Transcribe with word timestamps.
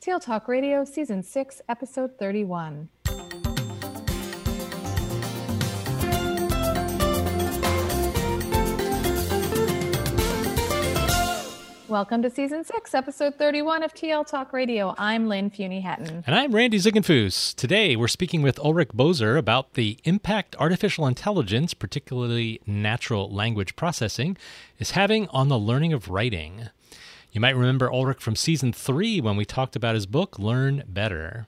TL 0.00 0.20
Talk 0.20 0.46
Radio, 0.46 0.84
Season 0.84 1.22
6, 1.22 1.62
Episode 1.68 2.12
31. 2.18 2.88
Welcome 11.88 12.22
to 12.22 12.30
Season 12.30 12.64
6, 12.64 12.94
Episode 12.94 13.36
31 13.36 13.84
of 13.84 13.94
TL 13.94 14.26
Talk 14.26 14.52
Radio. 14.52 14.94
I'm 14.98 15.28
Lynn 15.28 15.50
Fuini-Hetten. 15.50 16.24
And 16.26 16.34
I'm 16.34 16.52
Randy 16.52 16.78
Ziegenfuss. 16.78 17.54
Today 17.54 17.94
we're 17.94 18.08
speaking 18.08 18.42
with 18.42 18.58
Ulrich 18.58 18.88
Boser 18.88 19.38
about 19.38 19.74
the 19.74 19.98
impact 20.02 20.56
artificial 20.58 21.06
intelligence, 21.06 21.74
particularly 21.74 22.60
natural 22.66 23.30
language 23.30 23.76
processing, 23.76 24.36
is 24.78 24.92
having 24.92 25.28
on 25.28 25.48
the 25.48 25.58
learning 25.58 25.92
of 25.92 26.08
writing. 26.08 26.70
You 27.36 27.40
might 27.40 27.54
remember 27.54 27.92
Ulrich 27.92 28.22
from 28.22 28.34
season 28.34 28.72
three 28.72 29.20
when 29.20 29.36
we 29.36 29.44
talked 29.44 29.76
about 29.76 29.94
his 29.94 30.06
book, 30.06 30.38
Learn 30.38 30.84
Better. 30.88 31.46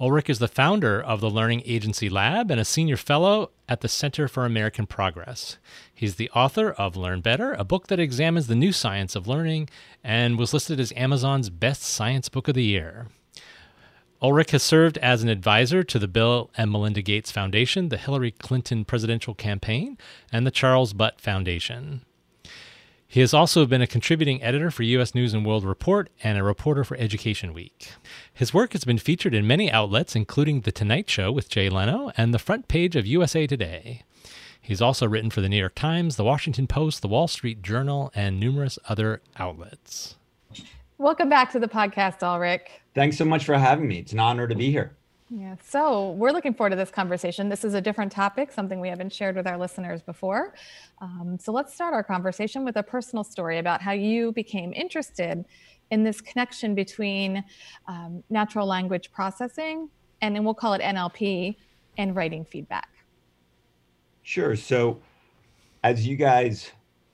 Ulrich 0.00 0.30
is 0.30 0.38
the 0.38 0.48
founder 0.48 0.98
of 0.98 1.20
the 1.20 1.28
Learning 1.28 1.60
Agency 1.66 2.08
Lab 2.08 2.50
and 2.50 2.58
a 2.58 2.64
senior 2.64 2.96
fellow 2.96 3.50
at 3.68 3.82
the 3.82 3.88
Center 3.88 4.28
for 4.28 4.46
American 4.46 4.86
Progress. 4.86 5.58
He's 5.94 6.14
the 6.14 6.30
author 6.30 6.70
of 6.70 6.96
Learn 6.96 7.20
Better, 7.20 7.52
a 7.52 7.64
book 7.64 7.88
that 7.88 8.00
examines 8.00 8.46
the 8.46 8.54
new 8.54 8.72
science 8.72 9.14
of 9.14 9.28
learning 9.28 9.68
and 10.02 10.38
was 10.38 10.54
listed 10.54 10.80
as 10.80 10.90
Amazon's 10.96 11.50
best 11.50 11.82
science 11.82 12.30
book 12.30 12.48
of 12.48 12.54
the 12.54 12.64
year. 12.64 13.08
Ulrich 14.22 14.52
has 14.52 14.62
served 14.62 14.96
as 14.98 15.22
an 15.22 15.28
advisor 15.28 15.82
to 15.82 15.98
the 15.98 16.08
Bill 16.08 16.50
and 16.56 16.70
Melinda 16.70 17.02
Gates 17.02 17.30
Foundation, 17.30 17.90
the 17.90 17.98
Hillary 17.98 18.30
Clinton 18.30 18.86
presidential 18.86 19.34
campaign, 19.34 19.98
and 20.32 20.46
the 20.46 20.50
Charles 20.50 20.94
Butt 20.94 21.20
Foundation. 21.20 22.06
He 23.12 23.18
has 23.18 23.34
also 23.34 23.66
been 23.66 23.82
a 23.82 23.88
contributing 23.88 24.40
editor 24.40 24.70
for 24.70 24.84
U.S. 24.84 25.16
News 25.16 25.34
and 25.34 25.44
World 25.44 25.64
Report 25.64 26.08
and 26.22 26.38
a 26.38 26.44
reporter 26.44 26.84
for 26.84 26.96
Education 26.96 27.52
Week. 27.52 27.90
His 28.32 28.54
work 28.54 28.70
has 28.70 28.84
been 28.84 28.98
featured 28.98 29.34
in 29.34 29.48
many 29.48 29.68
outlets, 29.68 30.14
including 30.14 30.60
The 30.60 30.70
Tonight 30.70 31.10
Show 31.10 31.32
with 31.32 31.48
Jay 31.48 31.68
Leno 31.68 32.12
and 32.16 32.32
the 32.32 32.38
front 32.38 32.68
page 32.68 32.94
of 32.94 33.08
USA 33.08 33.48
Today. 33.48 34.04
He's 34.62 34.80
also 34.80 35.08
written 35.08 35.28
for 35.28 35.40
the 35.40 35.48
New 35.48 35.56
York 35.56 35.74
Times, 35.74 36.14
the 36.14 36.22
Washington 36.22 36.68
Post, 36.68 37.02
the 37.02 37.08
Wall 37.08 37.26
Street 37.26 37.62
Journal, 37.62 38.12
and 38.14 38.38
numerous 38.38 38.78
other 38.88 39.22
outlets. 39.36 40.14
Welcome 40.96 41.28
back 41.28 41.50
to 41.50 41.58
the 41.58 41.66
podcast, 41.66 42.22
Ulrich. 42.22 42.68
Thanks 42.94 43.18
so 43.18 43.24
much 43.24 43.44
for 43.44 43.58
having 43.58 43.88
me. 43.88 43.98
It's 43.98 44.12
an 44.12 44.20
honor 44.20 44.46
to 44.46 44.54
be 44.54 44.70
here. 44.70 44.94
Yeah, 45.32 45.54
so 45.62 46.10
we're 46.12 46.32
looking 46.32 46.54
forward 46.54 46.70
to 46.70 46.76
this 46.76 46.90
conversation. 46.90 47.48
This 47.48 47.64
is 47.64 47.74
a 47.74 47.80
different 47.80 48.10
topic, 48.10 48.50
something 48.50 48.80
we 48.80 48.88
haven't 48.88 49.12
shared 49.12 49.36
with 49.36 49.46
our 49.46 49.56
listeners 49.56 50.02
before. 50.02 50.54
Um, 51.00 51.38
so 51.40 51.52
let's 51.52 51.72
start 51.72 51.94
our 51.94 52.02
conversation 52.02 52.64
with 52.64 52.76
a 52.76 52.82
personal 52.82 53.22
story 53.22 53.58
about 53.58 53.80
how 53.80 53.92
you 53.92 54.32
became 54.32 54.72
interested 54.72 55.44
in 55.92 56.02
this 56.02 56.20
connection 56.20 56.74
between 56.74 57.44
um, 57.86 58.24
natural 58.28 58.66
language 58.66 59.12
processing 59.12 59.88
and 60.20 60.34
then 60.34 60.44
we'll 60.44 60.54
call 60.54 60.74
it 60.74 60.82
NLP 60.82 61.56
and 61.98 62.14
writing 62.14 62.44
feedback. 62.44 62.88
Sure. 64.22 64.54
So, 64.54 65.00
as 65.82 66.06
you 66.06 66.16
guys 66.16 66.70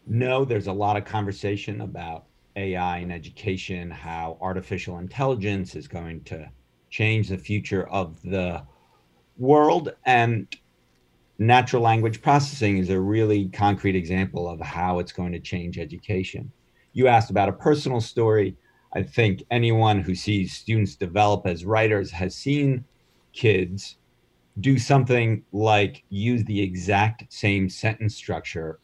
know, 0.07 0.45
there's 0.45 0.67
a 0.67 0.73
lot 0.73 0.97
of 0.97 1.05
conversation 1.05 1.83
about 1.83 2.25
AI 2.57 2.99
and 2.99 3.13
education, 3.13 3.91
how 3.91 4.39
artificial 4.41 4.99
intelligence 4.99 5.77
is 5.77 5.87
going 5.87 6.25
to 6.25 6.51
change 6.97 7.29
the 7.29 7.37
future 7.37 7.87
of 7.89 8.21
the 8.23 8.63
world. 9.37 9.93
And 10.07 10.49
natural 11.39 11.83
language 11.83 12.23
processing 12.23 12.79
is 12.79 12.89
a 12.89 12.99
really 12.99 13.49
concrete 13.49 13.95
example 13.95 14.49
of 14.49 14.61
how 14.61 14.99
it's 14.99 15.13
going 15.13 15.33
to 15.33 15.39
change 15.39 15.79
education. 15.79 16.51
You 16.95 17.07
asked 17.09 17.31
about 17.31 17.51
a 17.51 17.53
personal 17.53 18.01
story. 18.01 18.57
I 18.95 19.03
think 19.03 19.43
anyone 19.51 20.01
who 20.01 20.15
sees 20.15 20.57
students 20.57 20.97
develop 20.97 21.47
as 21.47 21.67
writers 21.67 22.11
has 22.13 22.35
seen 22.35 22.83
kids 23.35 23.99
do 24.61 24.79
something 24.79 25.45
like 25.53 26.03
use 26.09 26.45
the 26.45 26.63
exact 26.63 27.31
same 27.31 27.69
sentence 27.69 28.17
structure 28.17 28.81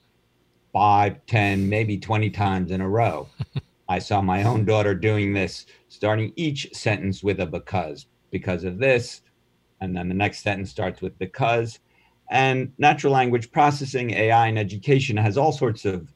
five, 0.70 1.24
ten, 1.26 1.66
maybe 1.66 1.96
20 1.96 2.28
times 2.28 2.70
in 2.70 2.82
a 2.82 2.88
row. 2.88 3.28
I 3.92 3.98
saw 3.98 4.22
my 4.22 4.42
own 4.42 4.64
daughter 4.64 4.94
doing 4.94 5.34
this, 5.34 5.66
starting 5.88 6.32
each 6.36 6.66
sentence 6.72 7.22
with 7.22 7.40
a 7.40 7.46
because, 7.46 8.06
because 8.30 8.64
of 8.64 8.78
this. 8.78 9.20
And 9.82 9.94
then 9.94 10.08
the 10.08 10.14
next 10.14 10.42
sentence 10.42 10.70
starts 10.70 11.02
with 11.02 11.18
because. 11.18 11.78
And 12.30 12.72
natural 12.78 13.12
language 13.12 13.52
processing, 13.52 14.12
AI 14.12 14.46
in 14.46 14.56
education 14.56 15.18
has 15.18 15.36
all 15.36 15.52
sorts 15.52 15.84
of 15.84 16.10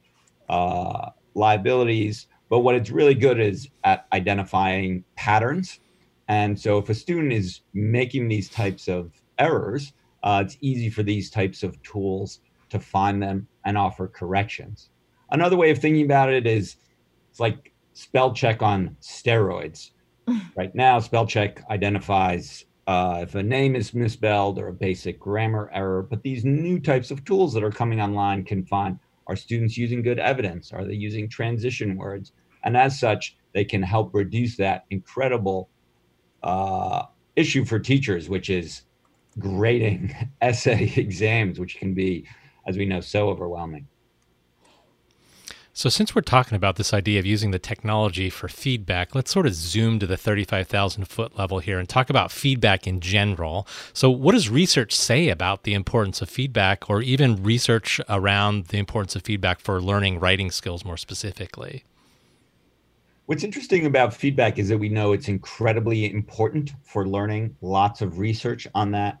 uh, 0.49 1.11
liabilities. 1.35 2.25
But 2.49 2.61
what 2.61 2.73
it's 2.73 2.89
really 2.89 3.13
good 3.13 3.39
is 3.39 3.69
at 3.83 4.07
identifying 4.11 5.03
patterns. 5.15 5.79
And 6.27 6.59
so 6.59 6.79
if 6.79 6.89
a 6.89 6.95
student 6.95 7.31
is 7.31 7.61
making 7.75 8.27
these 8.27 8.49
types 8.49 8.87
of 8.87 9.11
errors, 9.37 9.93
uh, 10.23 10.41
it's 10.43 10.57
easy 10.61 10.89
for 10.89 11.03
these 11.03 11.29
types 11.29 11.61
of 11.61 11.79
tools 11.83 12.39
to 12.69 12.79
find 12.79 13.21
them 13.21 13.47
and 13.65 13.77
offer 13.77 14.07
corrections. 14.07 14.89
Another 15.29 15.57
way 15.57 15.69
of 15.69 15.77
thinking 15.77 16.05
about 16.05 16.33
it 16.33 16.47
is 16.47 16.77
it's 17.37 17.39
like 17.39 17.71
spell 17.93 18.33
check 18.33 18.63
on 18.63 18.97
steroids. 18.99 19.91
right 20.55 20.73
now, 20.73 20.99
spell 20.99 21.27
check 21.27 21.63
identifies 21.69 22.65
uh, 22.87 23.19
if 23.21 23.35
a 23.35 23.43
name 23.43 23.75
is 23.75 23.93
misspelled 23.93 24.57
or 24.57 24.69
a 24.69 24.73
basic 24.73 25.19
grammar 25.19 25.69
error. 25.71 26.01
But 26.01 26.23
these 26.23 26.43
new 26.43 26.79
types 26.79 27.11
of 27.11 27.23
tools 27.25 27.53
that 27.53 27.63
are 27.63 27.69
coming 27.69 28.01
online 28.01 28.43
can 28.43 28.65
find 28.65 28.97
are 29.27 29.35
students 29.35 29.77
using 29.77 30.01
good 30.01 30.17
evidence? 30.17 30.73
Are 30.73 30.83
they 30.83 30.95
using 30.95 31.29
transition 31.29 31.95
words? 31.95 32.31
And 32.63 32.75
as 32.75 32.99
such, 32.99 33.37
they 33.53 33.63
can 33.63 33.83
help 33.83 34.15
reduce 34.15 34.57
that 34.57 34.85
incredible 34.89 35.69
uh, 36.41 37.03
issue 37.35 37.65
for 37.65 37.77
teachers, 37.77 38.29
which 38.29 38.49
is 38.49 38.81
grading 39.37 40.15
essay 40.41 40.91
exams, 40.95 41.59
which 41.59 41.77
can 41.77 41.93
be, 41.93 42.25
as 42.67 42.77
we 42.77 42.85
know, 42.85 42.99
so 42.99 43.29
overwhelming. 43.29 43.87
So, 45.77 45.89
since 45.89 46.15
we're 46.15 46.21
talking 46.21 46.55
about 46.55 46.77
this 46.77 46.91
idea 46.91 47.19
of 47.19 47.27
using 47.27 47.51
the 47.51 47.59
technology 47.59 48.31
for 48.31 48.47
feedback, 48.47 49.13
let's 49.13 49.29
sort 49.29 49.45
of 49.45 49.53
zoom 49.53 49.99
to 49.99 50.07
the 50.07 50.17
35,000 50.17 51.05
foot 51.05 51.37
level 51.37 51.59
here 51.59 51.77
and 51.77 51.87
talk 51.87 52.09
about 52.09 52.31
feedback 52.31 52.87
in 52.87 52.99
general. 52.99 53.67
So, 53.93 54.09
what 54.09 54.31
does 54.31 54.49
research 54.49 54.95
say 54.95 55.29
about 55.29 55.65
the 55.65 55.75
importance 55.75 56.19
of 56.19 56.31
feedback, 56.31 56.89
or 56.89 57.03
even 57.03 57.43
research 57.43 58.01
around 58.09 58.69
the 58.69 58.79
importance 58.79 59.15
of 59.15 59.21
feedback 59.21 59.59
for 59.59 59.79
learning 59.79 60.19
writing 60.19 60.49
skills 60.49 60.83
more 60.83 60.97
specifically? 60.97 61.83
What's 63.27 63.43
interesting 63.43 63.85
about 63.85 64.15
feedback 64.15 64.57
is 64.57 64.69
that 64.69 64.79
we 64.79 64.89
know 64.89 65.13
it's 65.13 65.27
incredibly 65.27 66.11
important 66.11 66.71
for 66.81 67.07
learning, 67.07 67.55
lots 67.61 68.01
of 68.01 68.17
research 68.17 68.67
on 68.73 68.89
that. 68.93 69.19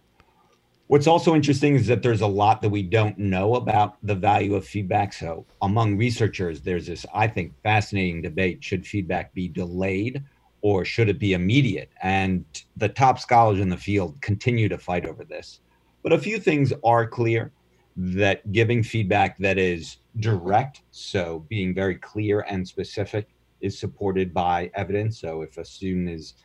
What's 0.87 1.07
also 1.07 1.35
interesting 1.35 1.75
is 1.75 1.87
that 1.87 2.01
there's 2.01 2.21
a 2.21 2.27
lot 2.27 2.61
that 2.61 2.69
we 2.69 2.81
don't 2.81 3.17
know 3.17 3.55
about 3.55 3.97
the 4.03 4.15
value 4.15 4.55
of 4.55 4.65
feedback. 4.65 5.11
So, 5.11 5.45
among 5.61 5.97
researchers, 5.97 6.61
there's 6.61 6.87
this, 6.87 7.05
I 7.13 7.27
think, 7.27 7.51
fascinating 7.61 8.21
debate 8.21 8.63
should 8.63 8.87
feedback 8.87 9.33
be 9.33 9.49
delayed 9.49 10.23
or 10.61 10.85
should 10.85 11.09
it 11.09 11.19
be 11.19 11.33
immediate? 11.33 11.89
And 12.01 12.45
the 12.77 12.87
top 12.87 13.19
scholars 13.19 13.59
in 13.59 13.67
the 13.67 13.75
field 13.75 14.21
continue 14.21 14.69
to 14.69 14.77
fight 14.77 15.05
over 15.05 15.25
this. 15.25 15.59
But 16.03 16.13
a 16.13 16.19
few 16.19 16.39
things 16.39 16.71
are 16.85 17.05
clear 17.05 17.51
that 17.97 18.49
giving 18.53 18.81
feedback 18.81 19.37
that 19.39 19.57
is 19.57 19.97
direct, 20.21 20.83
so 20.91 21.45
being 21.49 21.75
very 21.75 21.95
clear 21.95 22.45
and 22.47 22.65
specific, 22.65 23.27
is 23.59 23.77
supported 23.77 24.33
by 24.33 24.71
evidence. 24.73 25.19
So 25.19 25.41
if 25.41 25.57
a 25.57 25.65
student 25.65 26.09
is 26.09 26.35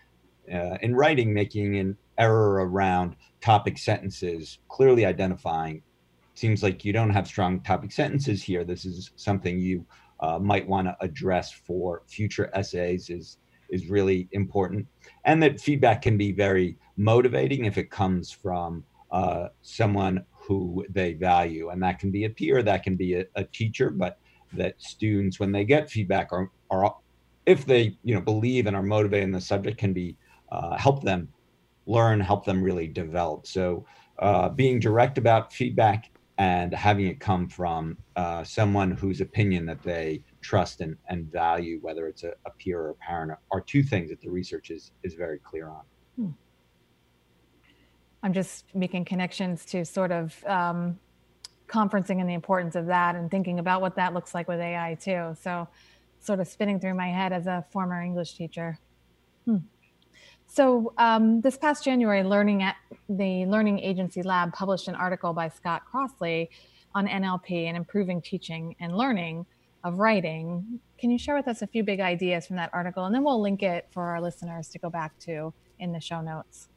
uh, 0.50 0.78
in 0.82 0.94
writing 0.94 1.32
making 1.32 1.76
an 1.78 1.96
error 2.18 2.66
around 2.66 3.16
topic 3.40 3.78
sentences, 3.78 4.58
clearly 4.68 5.04
identifying, 5.04 5.82
seems 6.34 6.62
like 6.62 6.84
you 6.84 6.92
don't 6.92 7.10
have 7.10 7.26
strong 7.26 7.60
topic 7.60 7.92
sentences 7.92 8.42
here. 8.42 8.64
This 8.64 8.84
is 8.84 9.10
something 9.16 9.58
you 9.58 9.86
uh, 10.20 10.38
might 10.38 10.66
want 10.66 10.86
to 10.86 10.96
address 11.00 11.52
for 11.52 12.02
future 12.06 12.50
essays 12.54 13.10
is 13.10 13.38
is 13.68 13.88
really 13.88 14.28
important, 14.32 14.86
and 15.24 15.42
that 15.42 15.60
feedback 15.60 16.02
can 16.02 16.18
be 16.18 16.30
very 16.30 16.76
motivating 16.96 17.64
if 17.64 17.78
it 17.78 17.90
comes 17.90 18.30
from 18.30 18.84
uh, 19.10 19.48
someone 19.62 20.24
who 20.30 20.84
they 20.90 21.14
value, 21.14 21.70
and 21.70 21.82
that 21.82 21.98
can 21.98 22.10
be 22.10 22.24
a 22.24 22.30
peer, 22.30 22.62
that 22.62 22.82
can 22.82 22.96
be 22.96 23.14
a, 23.14 23.24
a 23.36 23.44
teacher, 23.44 23.88
but 23.90 24.18
that 24.52 24.74
students, 24.78 25.40
when 25.40 25.52
they 25.52 25.64
get 25.64 25.90
feedback, 25.90 26.32
are 26.32 26.50
are 26.70 26.94
if 27.46 27.64
they 27.64 27.96
you 28.04 28.14
know 28.14 28.20
believe 28.20 28.66
and 28.66 28.76
are 28.76 28.82
motivated 28.82 29.24
in 29.24 29.32
the 29.32 29.40
subject 29.40 29.78
can 29.78 29.92
be 29.92 30.16
uh, 30.52 30.76
help 30.76 31.02
them 31.02 31.28
learn 31.86 32.20
help 32.20 32.44
them 32.44 32.62
really 32.62 32.86
develop 32.86 33.46
so 33.46 33.84
uh, 34.18 34.48
being 34.48 34.78
direct 34.78 35.18
about 35.18 35.52
feedback 35.52 36.10
and 36.38 36.72
having 36.72 37.06
it 37.06 37.20
come 37.20 37.48
from 37.48 37.96
uh, 38.16 38.42
someone 38.44 38.90
whose 38.90 39.20
opinion 39.20 39.66
that 39.66 39.82
they 39.82 40.22
trust 40.40 40.80
and, 40.80 40.96
and 41.08 41.30
value 41.30 41.78
whether 41.82 42.06
it's 42.06 42.22
a, 42.22 42.32
a, 42.46 42.50
peer 42.58 42.80
or 42.80 42.90
a 42.90 42.94
parent 42.94 43.32
are 43.50 43.60
two 43.60 43.82
things 43.82 44.10
that 44.10 44.20
the 44.20 44.30
research 44.30 44.70
is 44.70 44.92
is 45.02 45.14
very 45.14 45.38
clear 45.40 45.68
on 45.68 45.82
hmm. 46.16 46.30
i'm 48.22 48.32
just 48.32 48.64
making 48.74 49.04
connections 49.04 49.64
to 49.64 49.84
sort 49.84 50.12
of 50.12 50.44
um, 50.46 50.98
conferencing 51.66 52.20
and 52.20 52.28
the 52.28 52.34
importance 52.34 52.76
of 52.76 52.86
that 52.86 53.16
and 53.16 53.30
thinking 53.30 53.58
about 53.58 53.80
what 53.80 53.96
that 53.96 54.14
looks 54.14 54.34
like 54.34 54.46
with 54.46 54.60
ai 54.60 54.94
too 55.00 55.34
so 55.40 55.66
sort 56.22 56.38
of 56.38 56.46
spinning 56.46 56.78
through 56.78 56.94
my 56.94 57.08
head 57.08 57.32
as 57.32 57.46
a 57.46 57.64
former 57.70 58.00
English 58.00 58.34
teacher. 58.34 58.78
Hmm. 59.44 59.56
So 60.54 60.92
um, 60.98 61.40
this 61.40 61.56
past 61.56 61.82
January, 61.82 62.22
Learning 62.22 62.62
at 62.62 62.76
the 63.08 63.46
Learning 63.46 63.78
Agency 63.78 64.22
Lab 64.22 64.52
published 64.52 64.86
an 64.86 64.94
article 64.94 65.32
by 65.32 65.48
Scott 65.48 65.80
Crossley 65.90 66.50
on 66.94 67.08
NLP 67.08 67.68
and 67.68 67.74
improving 67.74 68.20
teaching 68.20 68.76
and 68.78 68.94
learning 68.94 69.46
of 69.82 69.98
writing. 69.98 70.78
Can 70.98 71.10
you 71.10 71.16
share 71.16 71.34
with 71.34 71.48
us 71.48 71.62
a 71.62 71.66
few 71.66 71.82
big 71.82 72.00
ideas 72.00 72.46
from 72.46 72.56
that 72.56 72.68
article, 72.74 73.06
and 73.06 73.14
then 73.14 73.24
we'll 73.24 73.40
link 73.40 73.62
it 73.62 73.86
for 73.92 74.02
our 74.02 74.20
listeners 74.20 74.68
to 74.68 74.78
go 74.78 74.90
back 74.90 75.18
to 75.20 75.54
in 75.78 75.90
the 75.90 76.00
show 76.00 76.20
notes. 76.20 76.68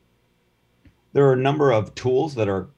There 1.12 1.26
are 1.26 1.34
a 1.34 1.38
number 1.38 1.74
of 1.74 1.94
tools 1.96 2.34
that 2.36 2.48
are 2.48 2.70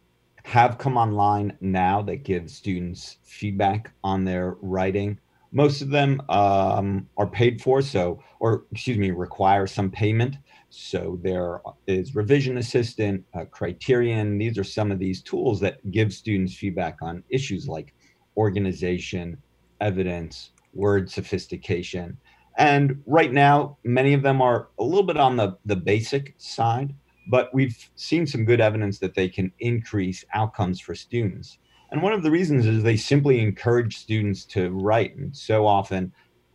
have 0.46 0.80
come 0.80 0.98
online 0.98 1.56
now 1.62 2.02
that 2.02 2.24
give 2.24 2.50
students 2.50 3.18
feedback 3.24 3.92
on 4.04 4.26
their 4.26 4.56
writing 4.62 5.20
most 5.52 5.82
of 5.82 5.90
them 5.90 6.22
um, 6.30 7.08
are 7.18 7.28
paid 7.28 7.62
for, 7.62 7.82
so 7.82 8.22
or 8.40 8.66
excuse 8.72 8.98
me, 8.98 9.12
require 9.12 9.68
some 9.68 9.90
payment. 9.90 10.38
So 10.70 11.20
there 11.24 11.62
is 11.88 12.16
revision 12.16 12.58
assistant, 12.58 13.24
uh, 13.34 13.46
criterion. 13.46 14.38
These 14.38 14.58
are 14.58 14.64
some 14.64 14.92
of 14.92 15.00
these 15.00 15.22
tools 15.22 15.60
that 15.62 15.92
give 15.92 16.14
students 16.14 16.56
feedback 16.56 16.98
on 17.02 17.24
issues 17.30 17.68
like 17.68 17.94
organization, 18.36 19.38
evidence, 19.80 20.52
word 20.74 21.10
sophistication. 21.10 22.18
And 22.58 23.02
right 23.06 23.32
now, 23.32 23.78
many 23.84 24.14
of 24.14 24.24
them 24.24 24.42
are 24.42 24.70
a 24.80 24.84
little 24.84 25.06
bit 25.06 25.18
on 25.18 25.38
the, 25.38 25.58
the 25.66 25.76
basic 25.76 26.34
side, 26.38 26.94
but 27.30 27.54
we've 27.54 27.90
seen 27.96 28.26
some 28.26 28.46
good 28.46 28.60
evidence 28.60 29.00
that 29.00 29.14
they 29.14 29.30
can 29.30 29.52
increase 29.60 30.26
outcomes 30.34 30.80
for 30.80 30.96
students. 30.96 31.60
And 31.92 32.01
one 32.01 32.13
of 32.13 32.24
the 32.24 32.31
reasons 32.31 32.66
is 32.66 32.84
they 32.84 32.98
simply 32.98 33.39
encourage 33.39 33.98
students 33.98 34.44
to 34.45 34.69
write. 34.72 35.16
And 35.16 35.36
so 35.36 35.66
often, 35.66 36.12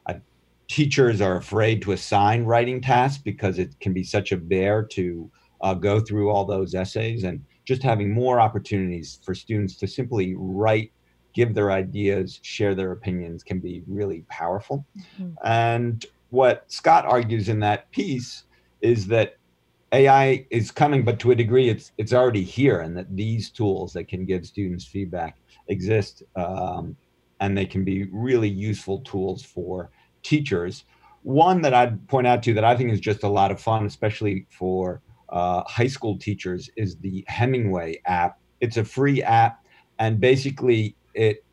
uh, 0.06 0.14
teachers 0.68 1.20
are 1.20 1.36
afraid 1.36 1.82
to 1.82 1.92
assign 1.92 2.44
writing 2.44 2.80
tasks 2.80 3.22
because 3.22 3.58
it 3.58 3.78
can 3.80 3.92
be 3.92 4.04
such 4.04 4.32
a 4.32 4.36
bear 4.36 4.82
to 4.92 5.30
uh, 5.62 5.74
go 5.74 6.00
through 6.00 6.30
all 6.30 6.44
those 6.44 6.74
essays. 6.74 7.24
And 7.24 7.44
just 7.64 7.82
having 7.82 8.12
more 8.12 8.40
opportunities 8.40 9.20
for 9.24 9.34
students 9.34 9.76
to 9.76 9.86
simply 9.86 10.34
write, 10.36 10.92
give 11.32 11.54
their 11.54 11.70
ideas, 11.70 12.40
share 12.42 12.74
their 12.74 12.92
opinions 12.92 13.42
can 13.42 13.58
be 13.58 13.82
really 13.86 14.24
powerful. 14.28 14.84
Mm-hmm. 15.18 15.30
And 15.44 16.04
what 16.30 16.70
Scott 16.70 17.06
argues 17.06 17.48
in 17.48 17.60
that 17.60 17.90
piece 17.90 18.44
is 18.80 19.06
that 19.06 19.36
AI 19.92 20.46
is 20.50 20.70
coming, 20.70 21.04
but 21.04 21.18
to 21.20 21.32
a 21.32 21.34
degree, 21.34 21.68
it's 21.68 21.92
it's 21.98 22.14
already 22.14 22.42
here, 22.42 22.80
and 22.80 22.96
that 22.96 23.14
these 23.14 23.50
tools 23.50 23.92
that 23.92 24.08
can 24.08 24.24
give 24.24 24.46
students 24.46 24.86
feedback 24.86 25.36
exist, 25.68 26.22
um, 26.34 26.96
and 27.40 27.56
they 27.56 27.66
can 27.66 27.84
be 27.84 28.08
really 28.10 28.48
useful 28.48 29.00
tools 29.00 29.42
for 29.42 29.90
teachers. 30.22 30.84
One 31.22 31.60
that 31.62 31.74
I'd 31.74 32.08
point 32.08 32.26
out 32.26 32.42
to 32.44 32.54
that 32.54 32.64
I 32.64 32.74
think 32.74 32.90
is 32.90 33.00
just 33.00 33.22
a 33.22 33.28
lot 33.28 33.50
of 33.50 33.60
fun, 33.60 33.84
especially 33.84 34.46
for 34.50 35.02
uh, 35.28 35.62
high 35.66 35.86
school 35.86 36.18
teachers, 36.18 36.70
is 36.76 36.96
the 36.96 37.24
Hemingway 37.28 38.00
app. 38.06 38.40
It's 38.60 38.78
a 38.78 38.84
free 38.84 39.22
app, 39.22 39.62
and 39.98 40.18
basically 40.18 40.96
it 41.14 41.44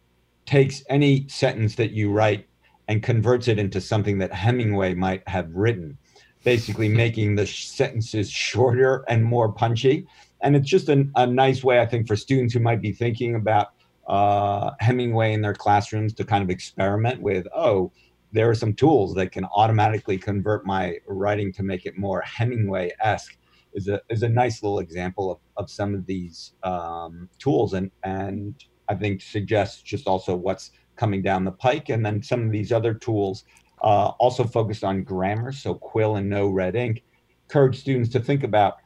takes 0.46 0.82
any 0.90 1.28
sentence 1.28 1.76
that 1.76 1.92
you 1.92 2.10
write 2.12 2.48
and 2.88 3.04
converts 3.04 3.50
it 3.50 3.60
into 3.60 3.82
something 3.82 4.18
that 4.18 4.34
Hemingway 4.34 4.94
might 4.94 5.28
have 5.28 5.54
written 5.54 5.98
basically 6.44 6.88
making 6.88 7.36
the 7.36 7.46
sentences 7.46 8.30
shorter 8.30 9.04
and 9.08 9.24
more 9.24 9.52
punchy. 9.52 10.08
And 10.42 10.56
it's 10.56 10.70
just 10.70 10.90
a, 10.90 11.06
a 11.16 11.28
nice 11.28 11.64
way, 11.64 11.82
I 11.82 11.86
think, 11.86 12.08
for 12.08 12.16
students 12.16 12.54
who 12.54 12.60
might 12.60 12.82
be 12.82 12.92
thinking 12.92 13.36
about 13.36 13.70
uh, 14.08 14.72
Hemingway 14.80 15.34
in 15.34 15.42
their 15.42 15.54
classrooms 15.54 16.14
to 16.14 16.24
kind 16.24 16.44
of 16.44 16.50
experiment 16.50 17.22
with, 17.22 17.46
oh, 17.56 17.92
there 18.32 18.50
are 18.50 18.56
some 18.56 18.74
tools 18.74 19.14
that 19.16 19.32
can 19.32 19.46
automatically 19.46 20.18
convert 20.18 20.66
my 20.66 20.98
writing 21.08 21.52
to 21.54 21.64
make 21.64 21.86
it 21.86 21.98
more 21.98 22.22
Hemingway 22.22 22.92
esque. 23.02 23.36
Is 23.76 23.88
a, 23.88 24.02
is 24.10 24.24
a 24.24 24.30
nice 24.30 24.64
little 24.64 24.80
example 24.80 25.32
of, 25.32 25.38
of 25.58 25.70
some 25.70 25.94
of 25.94 26.08
these 26.08 26.54
um, 26.64 27.30
tools 27.38 27.76
and 27.76 27.92
and 28.04 28.56
I 28.90 28.96
think 28.96 29.22
suggests 29.22 29.84
just 29.84 30.08
also 30.08 30.36
what's 30.36 30.72
coming 30.96 31.22
down 31.22 31.46
the 31.46 31.52
pike 31.52 31.90
and 31.90 32.04
then 32.04 32.24
some 32.24 32.44
of 32.44 32.52
these 32.52 32.72
other 32.72 32.96
tools 32.96 33.46
uh, 33.82 34.12
also 34.20 34.44
focused 34.44 34.84
on 34.84 35.04
grammar, 35.04 35.52
so 35.52 35.74
Quill 35.74 36.18
and 36.18 36.30
No 36.30 36.48
Red 36.48 36.76
Ink. 36.76 37.04
Encourage 37.48 37.80
students 37.80 38.10
to 38.10 38.20
think 38.20 38.44
about 38.44 38.78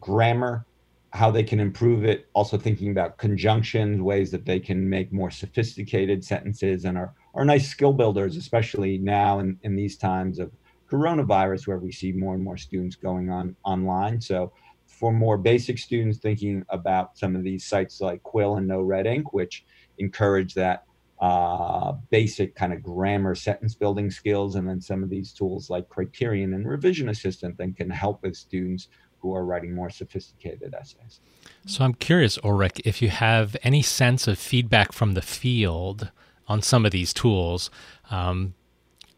grammar, 0.00 0.66
how 1.12 1.30
they 1.30 1.42
can 1.42 1.60
improve 1.60 2.04
it, 2.04 2.28
also 2.34 2.56
thinking 2.56 2.90
about 2.90 3.18
conjunctions, 3.18 4.00
ways 4.00 4.30
that 4.30 4.44
they 4.44 4.60
can 4.60 4.88
make 4.88 5.12
more 5.12 5.30
sophisticated 5.30 6.24
sentences 6.24 6.84
and 6.84 6.96
are, 6.96 7.14
are 7.34 7.44
nice 7.44 7.68
skill 7.68 7.92
builders, 7.92 8.36
especially 8.36 8.98
now 8.98 9.38
in, 9.40 9.58
in 9.62 9.74
these 9.74 9.96
times 9.96 10.38
of 10.38 10.52
coronavirus 10.90 11.66
where 11.66 11.78
we 11.78 11.92
see 11.92 12.12
more 12.12 12.34
and 12.34 12.42
more 12.42 12.56
students 12.56 12.96
going 12.96 13.30
on 13.30 13.54
online. 13.64 14.20
So 14.20 14.52
for 14.86 15.12
more 15.12 15.36
basic 15.36 15.78
students 15.78 16.18
thinking 16.18 16.64
about 16.70 17.18
some 17.18 17.36
of 17.36 17.44
these 17.44 17.64
sites 17.64 18.00
like 18.00 18.22
Quill 18.22 18.56
and 18.56 18.66
No 18.66 18.80
Red 18.80 19.06
Ink, 19.06 19.32
which 19.32 19.64
encourage 19.98 20.54
that 20.54 20.84
uh, 21.20 21.92
basic 22.10 22.54
kind 22.54 22.72
of 22.72 22.82
grammar 22.82 23.34
sentence 23.34 23.74
building 23.74 24.10
skills, 24.10 24.54
and 24.54 24.68
then 24.68 24.80
some 24.80 25.02
of 25.02 25.10
these 25.10 25.32
tools 25.32 25.68
like 25.68 25.88
Criterion 25.88 26.54
and 26.54 26.68
Revision 26.68 27.08
Assistant 27.08 27.58
that 27.58 27.76
can 27.76 27.90
help 27.90 28.22
with 28.22 28.36
students 28.36 28.88
who 29.18 29.34
are 29.34 29.44
writing 29.44 29.74
more 29.74 29.90
sophisticated 29.90 30.74
essays. 30.74 31.20
So 31.66 31.84
I'm 31.84 31.94
curious, 31.94 32.38
Ulrich, 32.44 32.80
if 32.84 33.02
you 33.02 33.08
have 33.08 33.56
any 33.64 33.82
sense 33.82 34.28
of 34.28 34.38
feedback 34.38 34.92
from 34.92 35.14
the 35.14 35.22
field 35.22 36.12
on 36.46 36.62
some 36.62 36.86
of 36.86 36.92
these 36.92 37.12
tools. 37.12 37.70
Um, 38.10 38.54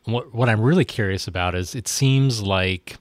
what, 0.04 0.34
what 0.34 0.48
I'm 0.48 0.60
really 0.60 0.84
curious 0.84 1.28
about 1.28 1.54
is 1.54 1.74
it 1.74 1.86
seems 1.86 2.42
like 2.42 2.96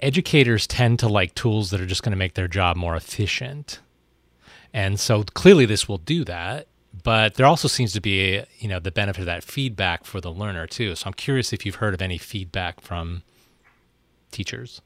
educators 0.00 0.66
tend 0.66 0.98
to 1.00 1.08
like 1.08 1.34
tools 1.34 1.70
that 1.70 1.80
are 1.80 1.86
just 1.86 2.02
going 2.02 2.12
to 2.12 2.16
make 2.16 2.34
their 2.34 2.48
job 2.48 2.76
more 2.76 2.96
efficient. 2.96 3.80
And 4.72 4.98
so 4.98 5.22
clearly 5.22 5.66
this 5.66 5.88
will 5.88 5.98
do 5.98 6.24
that 6.24 6.68
but 7.04 7.34
there 7.34 7.46
also 7.46 7.68
seems 7.68 7.92
to 7.92 8.00
be 8.00 8.42
you 8.58 8.68
know 8.68 8.80
the 8.80 8.90
benefit 8.90 9.20
of 9.20 9.26
that 9.26 9.44
feedback 9.44 10.04
for 10.04 10.20
the 10.20 10.32
learner 10.32 10.66
too 10.66 10.94
so 10.96 11.06
i'm 11.06 11.14
curious 11.14 11.52
if 11.52 11.64
you've 11.64 11.76
heard 11.76 11.94
of 11.94 12.02
any 12.02 12.18
feedback 12.18 12.80
from 12.80 13.22
teachers 14.32 14.82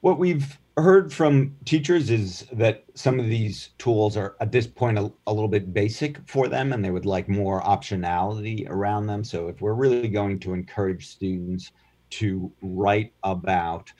what 0.00 0.18
we've 0.18 0.58
heard 0.76 1.10
from 1.10 1.56
teachers 1.64 2.10
is 2.10 2.46
that 2.52 2.84
some 2.94 3.18
of 3.18 3.26
these 3.26 3.70
tools 3.78 4.16
are 4.16 4.36
at 4.40 4.52
this 4.52 4.66
point 4.66 4.98
a, 4.98 5.10
a, 5.26 5.32
little 5.32 5.48
bit 5.48 5.72
basic 5.72 6.18
for 6.28 6.48
them 6.48 6.72
and 6.72 6.84
they 6.84 6.90
would 6.90 7.06
like 7.06 7.28
more 7.28 7.62
optionality 7.62 8.68
around 8.68 9.06
them. 9.06 9.24
So 9.24 9.48
if 9.48 9.62
we're 9.62 9.74
really 9.74 10.08
going 10.08 10.38
to 10.40 10.52
encourage 10.52 11.06
students 11.06 11.72
to 12.10 12.52
write 12.60 13.12
about 13.22 13.90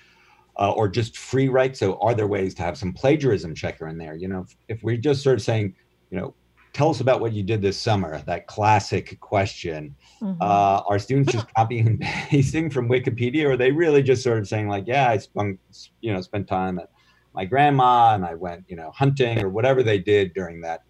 uh, 0.59 0.73
or 0.73 0.87
just 0.87 1.17
free 1.17 1.49
write, 1.49 1.77
so 1.77 1.99
are 2.01 2.15
there 2.15 2.27
ways 2.27 2.55
to 2.55 2.63
have 2.63 2.77
some 2.77 2.93
plagiarism 2.93 3.55
checker 3.55 3.89
in 3.89 3.97
there? 3.97 4.15
You 4.15 4.29
know, 4.29 4.41
if, 4.41 4.57
if 4.69 4.83
we're 4.83 4.99
just 4.99 5.23
sort 5.23 5.37
of 5.37 5.43
saying, 5.43 5.75
you 6.11 6.21
know, 6.21 6.35
tell 6.77 6.91
us 6.91 7.01
about 7.01 7.23
what 7.23 7.33
you 7.33 7.43
did 7.43 7.63
this 7.63 7.79
summer, 7.79 8.21
that 8.27 8.47
classic 8.47 9.19
question. 9.21 9.97
Mm-hmm. 10.21 10.43
Uh, 10.43 10.83
are 10.87 10.99
students 10.99 11.33
just 11.33 11.47
copying 11.57 11.87
and 11.87 12.01
pasting 12.03 12.69
from 12.69 12.87
Wikipedia, 12.87 13.47
or 13.47 13.53
are 13.53 13.57
they 13.57 13.73
really 13.73 14.03
just 14.03 14.23
sort 14.23 14.39
of 14.39 14.47
saying 14.47 14.69
like, 14.69 14.85
yeah, 14.87 15.09
I 15.09 15.17
spent, 15.17 15.59
you 16.03 16.13
know, 16.13 16.21
spent 16.21 16.47
time 16.47 16.79
at 16.79 16.91
my 17.33 17.47
grandma 17.47 18.15
and 18.15 18.27
I 18.27 18.35
went, 18.35 18.65
you 18.69 18.77
know, 18.77 18.91
hunting 18.91 19.43
or 19.43 19.49
whatever 19.49 19.83
they 19.83 19.99
did 19.99 20.35
during 20.35 20.61
that 20.63 20.83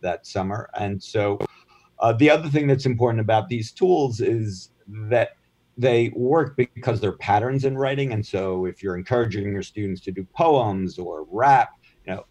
that 0.00 0.26
summer. 0.26 0.70
And 0.78 1.02
so, 1.02 1.38
uh, 1.98 2.14
the 2.14 2.30
other 2.30 2.48
thing 2.48 2.66
that's 2.66 2.86
important 2.86 3.20
about 3.20 3.48
these 3.48 3.70
tools 3.70 4.20
is 4.20 4.70
that 5.10 5.30
they 5.76 6.10
work 6.14 6.56
because 6.56 7.00
they're 7.00 7.18
patterns 7.18 7.64
in 7.66 7.76
writing. 7.76 8.12
And 8.12 8.24
so, 8.24 8.64
if 8.64 8.82
you're 8.82 8.96
encouraging 8.96 9.52
your 9.52 9.62
students 9.62 10.00
to 10.02 10.10
do 10.10 10.26
poems 10.34 10.98
or 10.98 11.26
rap, 11.30 11.70
you 12.06 12.14
know, 12.14 12.24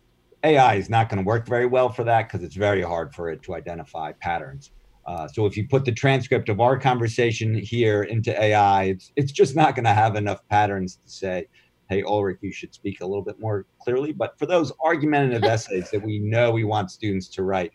AI 0.44 0.76
is 0.76 0.90
not 0.90 1.10
going 1.10 1.24
to 1.24 1.26
work 1.26 1.48
very 1.48 1.66
well 1.66 1.90
for 1.90 2.04
that 2.04 2.24
because 2.28 2.44
it's 2.44 2.56
very 2.56 2.82
hard 2.82 3.14
for 3.14 3.30
it 3.30 3.42
to 3.44 3.56
identify 3.56 4.12
patterns. 4.12 4.72
Uh, 5.06 5.28
so 5.28 5.46
if 5.46 5.58
you 5.58 5.68
put 5.68 5.86
the 5.86 5.92
transcript 5.92 6.50
of 6.50 6.60
our 6.60 6.78
conversation 6.78 7.56
here 7.56 8.04
into 8.04 8.40
AI, 8.42 8.84
it's 8.86 9.12
it's 9.16 9.32
just 9.32 9.56
not 9.56 9.76
going 9.76 9.86
to 9.86 9.94
have 9.94 10.16
enough 10.16 10.40
patterns 10.50 10.98
to 11.06 11.10
say, 11.10 11.46
"Hey, 11.90 12.04
Ulrich, 12.04 12.40
you 12.42 12.52
should 12.52 12.74
speak 12.74 13.02
a 13.02 13.06
little 13.06 13.24
bit 13.24 13.40
more 13.40 13.66
clearly." 13.82 14.14
But 14.14 14.38
for 14.40 14.46
those 14.46 14.72
argumentative 14.84 15.44
essays 15.44 15.90
that 15.92 16.02
we 16.02 16.20
know 16.20 16.52
we 16.52 16.64
want 16.64 16.92
students 16.92 17.28
to 17.30 17.44
write, 17.44 17.72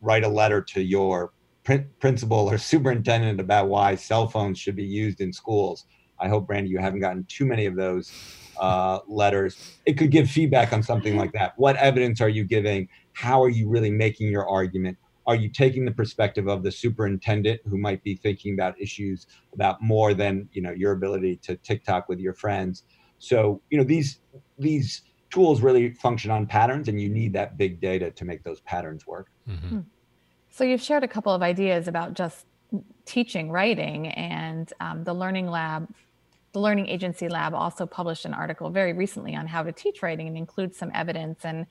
write 0.00 0.24
a 0.24 0.28
letter 0.28 0.62
to 0.62 0.82
your 0.82 1.32
principal 1.98 2.50
or 2.50 2.58
superintendent 2.72 3.40
about 3.40 3.68
why 3.68 3.94
cell 3.94 4.28
phones 4.28 4.58
should 4.58 4.76
be 4.76 4.84
used 4.84 5.20
in 5.20 5.32
schools. 5.32 5.86
I 6.20 6.28
hope, 6.28 6.48
Randy, 6.48 6.70
you 6.70 6.78
haven't 6.78 7.00
gotten 7.00 7.24
too 7.28 7.46
many 7.46 7.66
of 7.66 7.76
those 7.76 8.14
uh, 8.60 9.00
letters. 9.08 9.78
It 9.86 9.94
could 9.94 10.10
give 10.10 10.30
feedback 10.30 10.72
on 10.72 10.82
something 10.82 11.16
like 11.16 11.32
that. 11.32 11.54
What 11.56 11.76
evidence 11.76 12.20
are 12.20 12.28
you 12.28 12.44
giving? 12.44 12.88
How 13.14 13.42
are 13.42 13.48
you 13.48 13.68
really 13.68 13.90
making 13.90 14.28
your 14.28 14.48
argument? 14.48 14.98
are 15.26 15.36
you 15.36 15.48
taking 15.48 15.84
the 15.84 15.92
perspective 15.92 16.48
of 16.48 16.62
the 16.62 16.72
superintendent 16.72 17.60
who 17.66 17.78
might 17.78 18.02
be 18.02 18.16
thinking 18.16 18.54
about 18.54 18.80
issues 18.80 19.26
about 19.54 19.80
more 19.80 20.14
than 20.14 20.48
you 20.52 20.62
know 20.62 20.72
your 20.72 20.92
ability 20.92 21.36
to 21.36 21.56
tiktok 21.56 22.08
with 22.08 22.18
your 22.18 22.34
friends 22.34 22.84
so 23.18 23.60
you 23.70 23.78
know 23.78 23.84
these 23.84 24.20
these 24.58 25.02
tools 25.30 25.60
really 25.60 25.92
function 25.94 26.30
on 26.30 26.46
patterns 26.46 26.88
and 26.88 27.00
you 27.00 27.08
need 27.08 27.32
that 27.32 27.56
big 27.56 27.80
data 27.80 28.10
to 28.10 28.24
make 28.24 28.42
those 28.42 28.60
patterns 28.62 29.06
work 29.06 29.28
mm-hmm. 29.48 29.68
Hmm. 29.68 29.80
so 30.48 30.64
you've 30.64 30.82
shared 30.82 31.04
a 31.04 31.08
couple 31.08 31.32
of 31.32 31.42
ideas 31.42 31.86
about 31.86 32.14
just 32.14 32.46
teaching 33.04 33.50
writing 33.50 34.08
and 34.08 34.72
um, 34.80 35.04
the 35.04 35.14
learning 35.14 35.48
lab 35.48 35.88
the 36.52 36.60
learning 36.60 36.88
agency 36.88 37.28
lab 37.28 37.54
also 37.54 37.86
published 37.86 38.24
an 38.24 38.34
article 38.34 38.70
very 38.70 38.92
recently 38.92 39.36
on 39.36 39.46
how 39.46 39.62
to 39.62 39.72
teach 39.72 40.02
writing 40.02 40.26
and 40.26 40.36
includes 40.36 40.76
some 40.76 40.90
evidence 40.94 41.44
and 41.44 41.66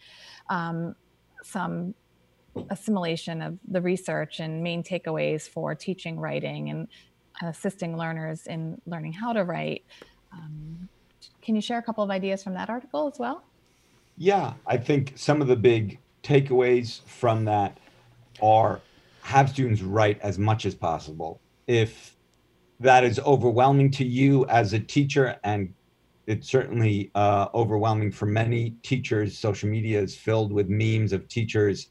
um, 0.49 0.95
some 1.43 1.93
assimilation 2.69 3.41
of 3.41 3.57
the 3.67 3.81
research 3.81 4.39
and 4.39 4.63
main 4.63 4.83
takeaways 4.83 5.47
for 5.47 5.75
teaching 5.75 6.19
writing 6.19 6.69
and 6.69 6.87
assisting 7.41 7.97
learners 7.97 8.47
in 8.47 8.81
learning 8.85 9.13
how 9.13 9.33
to 9.33 9.43
write. 9.43 9.83
Um, 10.31 10.89
can 11.41 11.55
you 11.55 11.61
share 11.61 11.77
a 11.77 11.81
couple 11.81 12.03
of 12.03 12.09
ideas 12.09 12.43
from 12.43 12.53
that 12.53 12.69
article 12.69 13.07
as 13.11 13.19
well? 13.19 13.43
Yeah, 14.17 14.53
I 14.65 14.77
think 14.77 15.13
some 15.15 15.41
of 15.41 15.47
the 15.47 15.55
big 15.55 15.99
takeaways 16.23 17.01
from 17.05 17.45
that 17.45 17.77
are 18.41 18.81
have 19.21 19.49
students 19.49 19.81
write 19.81 20.19
as 20.21 20.39
much 20.39 20.65
as 20.65 20.75
possible. 20.75 21.39
If 21.67 22.15
that 22.79 23.03
is 23.03 23.19
overwhelming 23.19 23.91
to 23.91 24.05
you 24.05 24.45
as 24.47 24.73
a 24.73 24.79
teacher, 24.79 25.37
and 25.43 25.73
it's 26.27 26.49
certainly 26.49 27.11
uh, 27.15 27.47
overwhelming 27.53 28.11
for 28.11 28.25
many 28.25 28.71
teachers, 28.83 29.37
social 29.37 29.69
media 29.69 29.99
is 29.99 30.15
filled 30.15 30.53
with 30.53 30.69
memes 30.69 31.11
of 31.11 31.27
teachers 31.27 31.89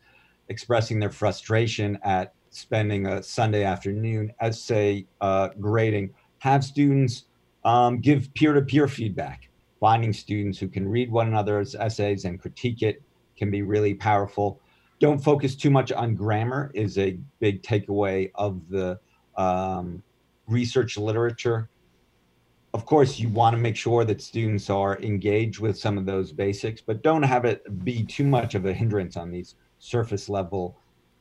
expressing 0.48 0.98
their 0.98 1.10
frustration 1.10 1.98
at 2.02 2.32
spending 2.50 3.06
a 3.06 3.22
Sunday 3.22 3.64
afternoon 3.64 4.32
essay 4.40 5.06
uh, 5.20 5.48
grading, 5.60 6.10
have 6.38 6.64
students 6.64 7.24
um, 7.64 8.00
give 8.00 8.32
peer 8.34 8.52
to 8.52 8.62
peer 8.62 8.88
feedback. 8.88 9.48
Finding 9.80 10.12
students 10.12 10.58
who 10.58 10.68
can 10.68 10.88
read 10.88 11.10
one 11.10 11.28
another's 11.28 11.74
essays 11.74 12.24
and 12.24 12.40
critique 12.40 12.82
it 12.82 13.02
can 13.36 13.50
be 13.50 13.62
really 13.62 13.94
powerful. 13.94 14.60
Don't 14.98 15.22
focus 15.22 15.54
too 15.54 15.70
much 15.70 15.92
on 15.92 16.14
grammar, 16.14 16.72
is 16.74 16.98
a 16.98 17.18
big 17.38 17.62
takeaway 17.62 18.30
of 18.34 18.60
the 18.68 18.98
um, 19.36 20.02
research 20.48 20.96
literature. 20.96 21.68
Of 22.74 22.84
course, 22.84 23.18
you 23.18 23.28
want 23.28 23.54
to 23.54 23.62
make 23.62 23.76
sure 23.76 24.04
that 24.04 24.20
students 24.20 24.68
are 24.68 24.98
engaged 25.00 25.60
with 25.60 25.78
some 25.78 25.96
of 25.96 26.06
those 26.06 26.32
basics, 26.32 26.80
but 26.80 27.02
don't 27.02 27.22
have 27.22 27.44
it 27.44 27.62
be 27.84 28.04
too 28.04 28.24
much 28.24 28.54
of 28.54 28.66
a 28.66 28.72
hindrance 28.72 29.16
on 29.16 29.30
these 29.30 29.54
surface 29.78 30.28
level 30.28 30.78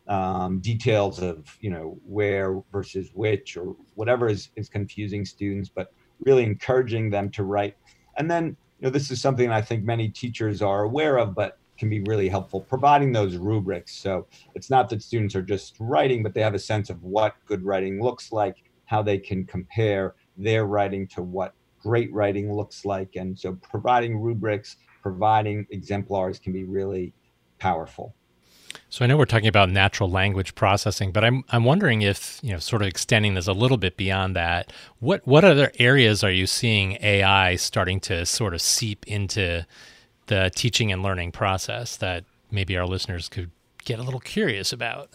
um, 0.07 0.59
details 0.59 1.21
of 1.21 1.57
you 1.59 1.69
know 1.69 1.97
where 2.05 2.61
versus 2.71 3.11
which 3.13 3.57
or 3.57 3.75
whatever 3.95 4.29
is, 4.29 4.49
is 4.55 4.69
confusing 4.69 5.25
students 5.25 5.69
but 5.73 5.91
really 6.21 6.43
encouraging 6.43 7.09
them 7.09 7.29
to 7.31 7.43
write 7.43 7.75
and 8.17 8.31
then 8.31 8.45
you 8.79 8.85
know 8.85 8.89
this 8.89 9.11
is 9.11 9.21
something 9.21 9.51
i 9.51 9.61
think 9.61 9.83
many 9.83 10.07
teachers 10.07 10.61
are 10.61 10.83
aware 10.83 11.17
of 11.17 11.35
but 11.35 11.57
can 11.77 11.89
be 11.89 11.99
really 12.01 12.29
helpful 12.29 12.61
providing 12.61 13.11
those 13.11 13.35
rubrics 13.35 13.93
so 13.93 14.25
it's 14.55 14.69
not 14.69 14.89
that 14.89 15.03
students 15.03 15.35
are 15.35 15.41
just 15.41 15.75
writing 15.79 16.23
but 16.23 16.33
they 16.33 16.41
have 16.41 16.55
a 16.55 16.59
sense 16.59 16.89
of 16.89 17.03
what 17.03 17.35
good 17.45 17.63
writing 17.63 18.01
looks 18.01 18.31
like 18.31 18.55
how 18.87 19.01
they 19.01 19.17
can 19.17 19.45
compare 19.45 20.15
their 20.37 20.65
writing 20.65 21.07
to 21.07 21.21
what 21.21 21.53
great 21.79 22.11
writing 22.11 22.51
looks 22.51 22.83
like 22.83 23.15
and 23.15 23.37
so 23.37 23.53
providing 23.69 24.19
rubrics 24.19 24.77
providing 25.01 25.65
exemplars 25.69 26.39
can 26.39 26.51
be 26.51 26.63
really 26.63 27.13
powerful 27.59 28.15
so 28.89 29.03
I 29.03 29.07
know 29.07 29.17
we're 29.17 29.25
talking 29.25 29.47
about 29.47 29.69
natural 29.69 30.09
language 30.09 30.55
processing, 30.55 31.11
but 31.11 31.23
I'm 31.23 31.43
I'm 31.49 31.63
wondering 31.63 32.01
if 32.01 32.39
you 32.41 32.51
know, 32.51 32.59
sort 32.59 32.81
of 32.81 32.87
extending 32.87 33.33
this 33.33 33.47
a 33.47 33.53
little 33.53 33.77
bit 33.77 33.97
beyond 33.97 34.35
that. 34.35 34.71
What 34.99 35.25
what 35.27 35.43
other 35.43 35.71
areas 35.79 36.23
are 36.23 36.31
you 36.31 36.47
seeing 36.47 36.97
AI 37.01 37.55
starting 37.55 37.99
to 38.01 38.25
sort 38.25 38.53
of 38.53 38.61
seep 38.61 39.05
into 39.07 39.65
the 40.27 40.51
teaching 40.55 40.91
and 40.91 41.03
learning 41.03 41.31
process 41.31 41.97
that 41.97 42.23
maybe 42.51 42.77
our 42.77 42.85
listeners 42.85 43.29
could 43.29 43.51
get 43.83 43.99
a 43.99 44.03
little 44.03 44.19
curious 44.19 44.71
about? 44.71 45.09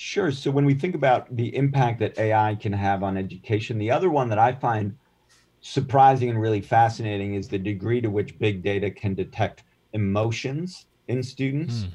Sure. 0.00 0.30
So 0.30 0.50
when 0.50 0.64
we 0.64 0.74
think 0.74 0.94
about 0.94 1.34
the 1.34 1.54
impact 1.56 1.98
that 1.98 2.18
AI 2.18 2.54
can 2.54 2.72
have 2.72 3.02
on 3.02 3.16
education, 3.16 3.78
the 3.78 3.90
other 3.90 4.10
one 4.10 4.28
that 4.28 4.38
I 4.38 4.52
find 4.52 4.96
surprising 5.60 6.30
and 6.30 6.40
really 6.40 6.60
fascinating 6.60 7.34
is 7.34 7.48
the 7.48 7.58
degree 7.58 8.00
to 8.00 8.08
which 8.08 8.38
big 8.38 8.62
data 8.62 8.92
can 8.92 9.14
detect 9.14 9.64
emotions 9.92 10.86
in 11.08 11.22
students. 11.22 11.82
Mm 11.82 11.92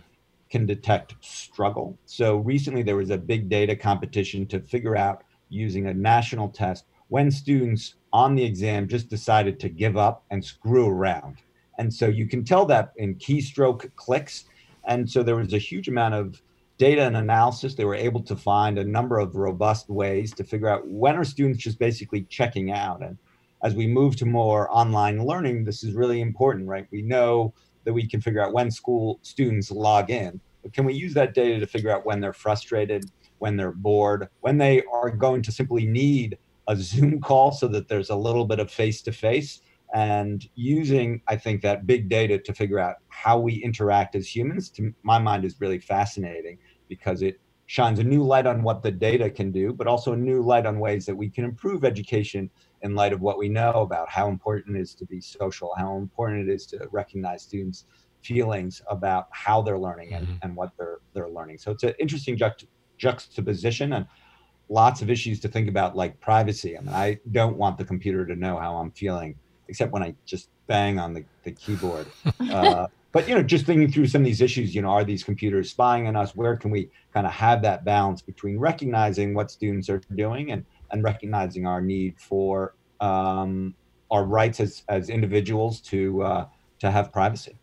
can 0.54 0.68
detect 0.68 1.16
struggle. 1.20 1.98
So 2.06 2.38
recently 2.38 2.84
there 2.84 2.96
was 2.96 3.10
a 3.10 3.18
big 3.18 3.50
data 3.50 3.76
competition 3.76 4.46
to 4.50 4.60
figure 4.60 4.96
out 4.96 5.24
using 5.50 5.88
a 5.88 5.94
national 5.96 6.50
test 6.50 6.86
when 7.08 7.32
students 7.32 7.96
on 8.14 8.36
the 8.36 8.44
exam 8.44 8.88
just 8.88 9.10
decided 9.10 9.60
to 9.62 9.70
give 9.70 9.98
up 9.98 10.24
and 10.30 10.46
screw 10.46 10.88
around. 10.88 11.38
And 11.80 11.92
so 11.92 12.06
you 12.06 12.28
can 12.28 12.46
tell 12.46 12.68
that 12.68 12.94
in 12.98 13.16
keystroke 13.16 13.90
clicks. 13.96 14.46
And 14.88 15.10
so 15.10 15.24
there 15.24 15.38
was 15.38 15.54
a 15.54 15.58
huge 15.58 15.88
amount 15.88 16.14
of 16.14 16.40
data 16.84 17.04
and 17.04 17.16
analysis. 17.16 17.76
They 17.76 17.86
were 17.86 17.96
able 17.96 18.22
to 18.24 18.36
find 18.36 18.78
a 18.78 18.84
number 18.84 19.18
of 19.18 19.38
robust 19.38 19.90
ways 19.90 20.34
to 20.34 20.44
figure 20.44 20.68
out 20.68 20.86
when 20.86 21.16
are 21.16 21.24
students 21.24 21.64
just 21.64 21.80
basically 21.80 22.24
checking 22.24 22.74
out. 22.74 23.02
And 23.02 23.18
as 23.64 23.74
we 23.74 23.88
move 23.88 24.18
to 24.18 24.26
more 24.26 24.68
online 24.70 25.26
learning, 25.26 25.64
this 25.64 25.86
is 25.86 25.94
really 25.94 26.20
important, 26.20 26.68
right? 26.68 26.86
We 26.92 27.02
know 27.02 27.54
that 27.86 27.94
we 27.94 28.06
can 28.06 28.20
figure 28.20 28.44
out 28.44 28.52
when 28.52 28.70
school 28.70 29.20
students 29.22 29.72
log 29.72 30.10
in. 30.10 30.42
But 30.62 30.74
can 30.74 30.84
we 30.84 30.94
use 30.94 31.14
that 31.14 31.34
data 31.34 31.58
to 31.58 31.68
figure 31.68 31.90
out 31.90 32.06
when 32.06 32.20
they're 32.20 32.34
frustrated, 32.34 33.10
when 33.40 33.56
they're 33.56 33.72
bored, 33.72 34.28
when 34.42 34.58
they 34.58 34.84
are 34.92 35.10
going 35.10 35.42
to 35.44 35.54
simply 35.54 35.86
need 35.86 36.38
a 36.68 36.76
Zoom 36.76 37.22
call 37.22 37.54
so 37.54 37.70
that 37.70 37.88
there's 37.88 38.10
a 38.10 38.16
little 38.28 38.44
bit 38.44 38.60
of 38.60 38.70
face 38.70 39.02
to 39.04 39.14
face? 39.14 39.62
And 39.94 40.46
using, 40.56 41.22
I 41.30 41.38
think, 41.38 41.62
that 41.62 41.88
big 41.88 42.10
data 42.10 42.40
to 42.40 42.54
figure 42.54 42.80
out 42.80 42.96
how 43.08 43.40
we 43.40 43.54
interact 43.64 44.16
as 44.16 44.28
humans, 44.28 44.70
to 44.72 44.94
my 45.04 45.20
mind, 45.20 45.46
is 45.46 45.62
really 45.62 45.80
fascinating 45.80 46.58
because 46.96 47.22
it 47.22 47.40
shines 47.66 48.00
a 48.00 48.04
new 48.04 48.24
light 48.24 48.46
on 48.46 48.62
what 48.62 48.84
the 48.84 48.92
data 48.92 49.30
can 49.30 49.52
do, 49.52 49.74
but 49.74 49.88
also 49.88 50.14
a 50.14 50.18
new 50.18 50.42
light 50.42 50.66
on 50.66 50.80
ways 50.80 51.06
that 51.06 51.16
we 51.16 51.30
can 51.30 51.44
improve 51.44 51.84
education 51.84 52.50
in 52.82 52.94
light 52.94 53.14
of 53.14 53.22
what 53.22 53.38
we 53.38 53.50
know 53.50 53.72
about 53.72 54.10
how 54.10 54.28
important 54.28 54.78
it 54.78 54.82
is 54.82 54.94
to 54.94 55.06
be 55.06 55.20
social, 55.22 55.74
how 55.78 55.98
important 55.98 56.48
it 56.48 56.54
is 56.54 56.66
to 56.68 56.88
recognize 56.92 57.42
students' 57.42 57.86
feelings 58.22 58.82
about 58.90 59.28
how 59.32 59.62
they're 59.62 59.80
learning 59.80 60.14
and, 60.14 60.28
mm-hmm. 60.28 60.38
and 60.44 60.56
what 60.56 60.72
they're 60.78 61.00
they're 61.14 61.30
learning. 61.30 61.58
So 61.58 61.72
it's 61.72 61.84
an 61.84 61.94
interesting 62.00 62.38
juxt- 62.38 62.68
juxtaposition 62.98 63.94
and 63.94 64.06
lots 64.70 65.02
of 65.02 65.10
issues 65.10 65.40
to 65.42 65.48
think 65.48 65.68
about, 65.68 65.96
like 65.96 66.20
privacy. 66.20 66.78
I 66.78 66.82
mean, 66.82 66.94
I 66.94 67.20
don't 67.32 67.58
want 67.58 67.78
the 67.78 67.86
computer 67.86 68.26
to 68.26 68.36
know 68.36 68.58
how 68.58 68.76
I'm 68.76 68.92
feeling 68.92 69.36
except 69.68 69.92
when 69.92 70.04
I 70.04 70.14
just 70.26 70.50
bang 70.68 71.00
on 71.00 71.14
the, 71.14 71.24
the 71.44 71.52
keyboard. 71.52 72.08
Uh, 72.52 72.88
but 73.14 73.30
you 73.30 73.36
know, 73.36 73.42
just 73.42 73.66
thinking 73.66 73.90
through 73.90 74.08
some 74.08 74.22
of 74.22 74.26
these 74.26 74.42
issues, 74.42 74.76
you 74.76 74.82
know, 74.82 74.90
are 74.90 75.06
these 75.06 75.24
computers 75.24 75.70
spying 75.70 76.08
on 76.08 76.18
us? 76.18 76.36
Where 76.36 76.58
can 76.58 76.72
we 76.72 76.90
kind 77.14 77.26
of 77.26 77.32
have 77.32 77.62
that 77.62 77.86
balance 77.86 78.22
between 78.22 78.60
recognizing 78.60 79.34
what 79.34 79.50
students 79.50 79.90
are 79.90 80.02
doing 80.16 80.52
and 80.52 80.66
and 80.92 81.04
recognizing 81.04 81.66
our 81.66 81.80
need 81.80 82.20
for 82.20 82.76
um, 83.00 83.74
our 84.12 84.26
rights 84.26 84.60
as 84.60 84.84
as 84.90 85.10
individuals 85.10 85.80
to 85.82 86.24
uh, 86.24 86.46
to 86.80 86.92
have 86.92 87.12
privacy. 87.12 87.58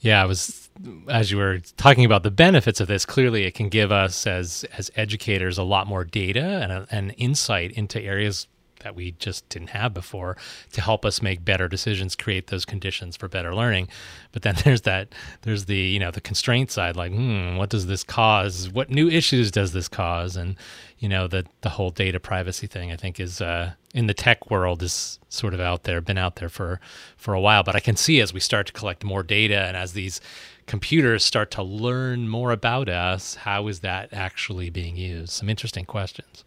Yeah, 0.00 0.22
I 0.22 0.26
was 0.26 0.70
as 1.08 1.30
you 1.30 1.38
were 1.38 1.58
talking 1.76 2.04
about 2.04 2.22
the 2.22 2.30
benefits 2.30 2.80
of 2.80 2.88
this. 2.88 3.06
Clearly, 3.06 3.44
it 3.44 3.54
can 3.54 3.68
give 3.68 3.92
us 3.92 4.26
as 4.26 4.64
as 4.76 4.90
educators 4.96 5.58
a 5.58 5.62
lot 5.62 5.86
more 5.86 6.04
data 6.04 6.40
and 6.40 6.86
and 6.90 7.14
insight 7.16 7.72
into 7.72 8.00
areas 8.00 8.46
that 8.80 8.94
we 8.94 9.12
just 9.12 9.48
didn't 9.48 9.70
have 9.70 9.94
before 9.94 10.36
to 10.72 10.80
help 10.80 11.04
us 11.04 11.22
make 11.22 11.44
better 11.44 11.68
decisions, 11.68 12.14
create 12.14 12.48
those 12.48 12.64
conditions 12.64 13.16
for 13.16 13.28
better 13.28 13.54
learning. 13.54 13.88
But 14.32 14.42
then 14.42 14.56
there's 14.64 14.82
that 14.82 15.14
there's 15.42 15.66
the 15.66 15.76
you 15.76 15.98
know 15.98 16.10
the 16.10 16.20
constraint 16.20 16.70
side, 16.70 16.96
like 16.96 17.12
hmm, 17.12 17.56
what 17.56 17.70
does 17.70 17.86
this 17.86 18.04
cause? 18.04 18.70
What 18.70 18.90
new 18.90 19.08
issues 19.08 19.50
does 19.50 19.72
this 19.72 19.88
cause? 19.88 20.36
And 20.36 20.56
you 20.98 21.08
know 21.08 21.26
the 21.26 21.46
the 21.60 21.70
whole 21.70 21.90
data 21.90 22.20
privacy 22.20 22.66
thing 22.66 22.92
I 22.92 22.96
think 22.96 23.20
is 23.20 23.40
uh, 23.40 23.72
in 23.94 24.06
the 24.06 24.14
tech 24.14 24.50
world 24.50 24.82
is 24.82 25.18
sort 25.28 25.54
of 25.54 25.60
out 25.60 25.84
there, 25.84 26.00
been 26.00 26.18
out 26.18 26.36
there 26.36 26.48
for 26.48 26.80
for 27.16 27.34
a 27.34 27.40
while. 27.40 27.62
But 27.62 27.76
I 27.76 27.80
can 27.80 27.96
see 27.96 28.20
as 28.20 28.32
we 28.32 28.40
start 28.40 28.66
to 28.68 28.72
collect 28.72 29.04
more 29.04 29.22
data 29.22 29.58
and 29.58 29.76
as 29.76 29.92
these 29.92 30.20
computers 30.66 31.24
start 31.24 31.50
to 31.52 31.62
learn 31.62 32.28
more 32.28 32.50
about 32.50 32.88
us, 32.88 33.36
how 33.36 33.68
is 33.68 33.80
that 33.80 34.12
actually 34.12 34.68
being 34.68 34.96
used? 34.96 35.30
Some 35.30 35.48
interesting 35.48 35.84
questions. 35.84 36.44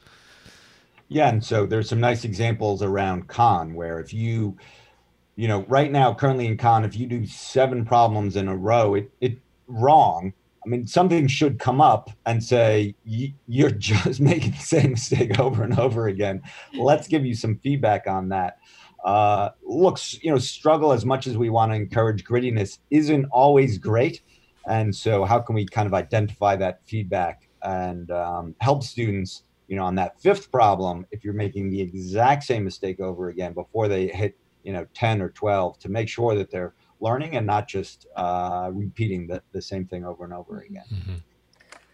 Yeah, 1.09 1.29
and 1.29 1.43
so 1.43 1.65
there's 1.65 1.89
some 1.89 1.99
nice 1.99 2.23
examples 2.23 2.83
around 2.83 3.27
Khan 3.27 3.73
where 3.73 3.99
if 3.99 4.13
you, 4.13 4.55
you 5.35 5.47
know, 5.47 5.65
right 5.67 5.91
now 5.91 6.13
currently 6.13 6.45
in 6.45 6.55
Khan, 6.55 6.85
if 6.85 6.95
you 6.95 7.07
do 7.07 7.25
seven 7.25 7.83
problems 7.83 8.35
in 8.35 8.47
a 8.47 8.55
row, 8.55 8.93
it 8.93 9.11
it 9.19 9.39
wrong. 9.67 10.33
I 10.63 10.69
mean, 10.69 10.85
something 10.85 11.27
should 11.27 11.57
come 11.57 11.81
up 11.81 12.11
and 12.27 12.43
say 12.43 12.93
you're 13.03 13.71
just 13.77 14.21
making 14.21 14.51
the 14.51 14.57
same 14.57 14.91
mistake 14.91 15.39
over 15.39 15.63
and 15.63 15.79
over 15.79 16.07
again. 16.09 16.43
Let's 16.75 17.07
give 17.07 17.25
you 17.25 17.33
some 17.33 17.57
feedback 17.57 18.05
on 18.05 18.29
that. 18.29 18.59
Uh, 19.03 19.49
looks, 19.63 20.21
you 20.21 20.29
know, 20.29 20.37
struggle 20.37 20.91
as 20.91 21.05
much 21.05 21.25
as 21.25 21.37
we 21.37 21.49
want 21.49 21.71
to 21.71 21.75
encourage 21.75 22.23
grittiness 22.23 22.79
isn't 22.91 23.25
always 23.31 23.79
great, 23.79 24.21
and 24.67 24.95
so 24.95 25.25
how 25.25 25.39
can 25.39 25.55
we 25.55 25.65
kind 25.65 25.87
of 25.87 25.95
identify 25.95 26.55
that 26.57 26.81
feedback 26.85 27.49
and 27.63 28.11
um, 28.11 28.53
help 28.59 28.83
students? 28.83 29.43
You 29.69 29.75
know, 29.75 29.83
on 29.85 29.95
that 29.95 30.19
fifth 30.19 30.51
problem, 30.51 31.05
if 31.11 31.23
you're 31.23 31.33
making 31.33 31.69
the 31.69 31.79
exact 31.79 32.43
same 32.43 32.63
mistake 32.63 32.99
over 32.99 33.29
again 33.29 33.53
before 33.53 33.88
they 33.88 34.07
hit, 34.07 34.35
you 34.63 34.73
know, 34.73 34.85
10 34.95 35.21
or 35.21 35.29
12 35.29 35.77
to 35.79 35.89
make 35.89 36.09
sure 36.09 36.33
that 36.35 36.49
they're 36.49 36.73
learning 36.99 37.38
and 37.38 37.45
not 37.45 37.67
just 37.67 38.07
uh, 38.15 38.71
repeating 38.73 39.27
the, 39.27 39.41
the 39.51 39.61
same 39.61 39.85
thing 39.85 40.03
over 40.03 40.23
and 40.25 40.33
over 40.33 40.61
again. 40.61 40.83
Mm-hmm. 40.91 41.13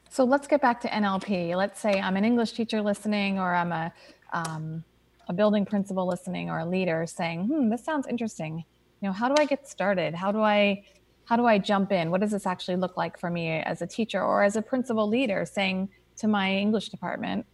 So 0.09 0.23
let's 0.23 0.47
get 0.47 0.61
back 0.61 0.79
to 0.81 0.87
NLP. 0.87 1.53
Let's 1.57 1.81
say 1.81 1.99
I'm 1.99 2.15
an 2.15 2.23
English 2.23 2.53
teacher 2.53 2.81
listening, 2.81 3.39
or 3.39 3.53
I'm 3.53 3.73
a, 3.73 3.91
um, 4.31 4.85
a 5.27 5.33
building 5.33 5.65
principal 5.65 6.07
listening, 6.07 6.49
or 6.49 6.59
a 6.59 6.65
leader 6.65 7.05
saying, 7.05 7.47
hmm, 7.47 7.69
this 7.69 7.83
sounds 7.83 8.07
interesting. 8.07 8.63
You 9.01 9.09
know, 9.09 9.11
how 9.11 9.27
do 9.27 9.35
I 9.37 9.45
get 9.45 9.67
started? 9.67 10.15
How 10.15 10.31
do 10.31 10.41
I 10.41 10.83
how 11.25 11.35
do 11.35 11.47
I 11.47 11.57
jump 11.57 11.91
in? 11.91 12.11
What 12.11 12.21
does 12.21 12.31
this 12.31 12.45
actually 12.45 12.77
look 12.77 12.97
like 12.97 13.19
for 13.19 13.31
me 13.31 13.49
as 13.49 13.81
a 13.81 13.87
teacher 13.87 14.21
or 14.21 14.43
as 14.43 14.55
a 14.55 14.61
principal 14.61 15.07
leader 15.07 15.43
saying 15.43 15.89
to 16.17 16.27
my 16.27 16.53
English 16.53 16.89
department, 16.89 17.47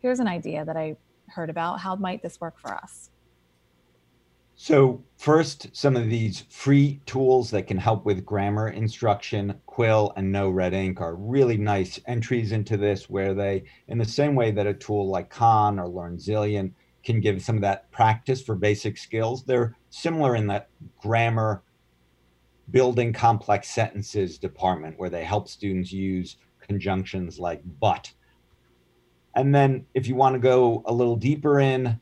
here's 0.00 0.20
an 0.20 0.28
idea 0.28 0.64
that 0.64 0.76
I 0.76 0.96
heard 1.28 1.50
about. 1.50 1.80
How 1.80 1.94
might 1.94 2.22
this 2.22 2.40
work 2.40 2.58
for 2.58 2.74
us? 2.74 3.10
So, 4.56 5.02
first, 5.16 5.74
some 5.74 5.96
of 5.96 6.10
these 6.10 6.44
free 6.50 7.00
tools 7.06 7.50
that 7.50 7.66
can 7.66 7.78
help 7.78 8.04
with 8.04 8.26
grammar 8.26 8.68
instruction, 8.68 9.58
Quill 9.64 10.12
and 10.16 10.30
No 10.30 10.50
Red 10.50 10.74
Ink 10.74 11.00
are 11.00 11.14
really 11.14 11.56
nice 11.56 11.98
entries 12.06 12.52
into 12.52 12.76
this, 12.76 13.08
where 13.08 13.32
they, 13.32 13.64
in 13.88 13.96
the 13.96 14.04
same 14.04 14.34
way 14.34 14.50
that 14.50 14.66
a 14.66 14.74
tool 14.74 15.08
like 15.08 15.30
Khan 15.30 15.78
or 15.78 15.88
LearnZillion 15.88 16.72
can 17.02 17.20
give 17.20 17.42
some 17.42 17.56
of 17.56 17.62
that 17.62 17.90
practice 17.90 18.42
for 18.42 18.54
basic 18.54 18.98
skills, 18.98 19.44
they're 19.44 19.74
similar 19.88 20.36
in 20.36 20.46
that 20.48 20.68
grammar 21.00 21.62
building 22.70 23.14
complex 23.14 23.70
sentences 23.70 24.36
department, 24.36 24.98
where 24.98 25.10
they 25.10 25.24
help 25.24 25.48
students 25.48 25.90
use 25.90 26.36
conjunctions 26.60 27.38
like 27.38 27.62
but 27.80 28.12
and 29.34 29.54
then 29.54 29.86
if 29.94 30.06
you 30.06 30.14
want 30.14 30.34
to 30.34 30.38
go 30.38 30.82
a 30.86 30.92
little 30.92 31.16
deeper 31.16 31.60
in 31.60 31.98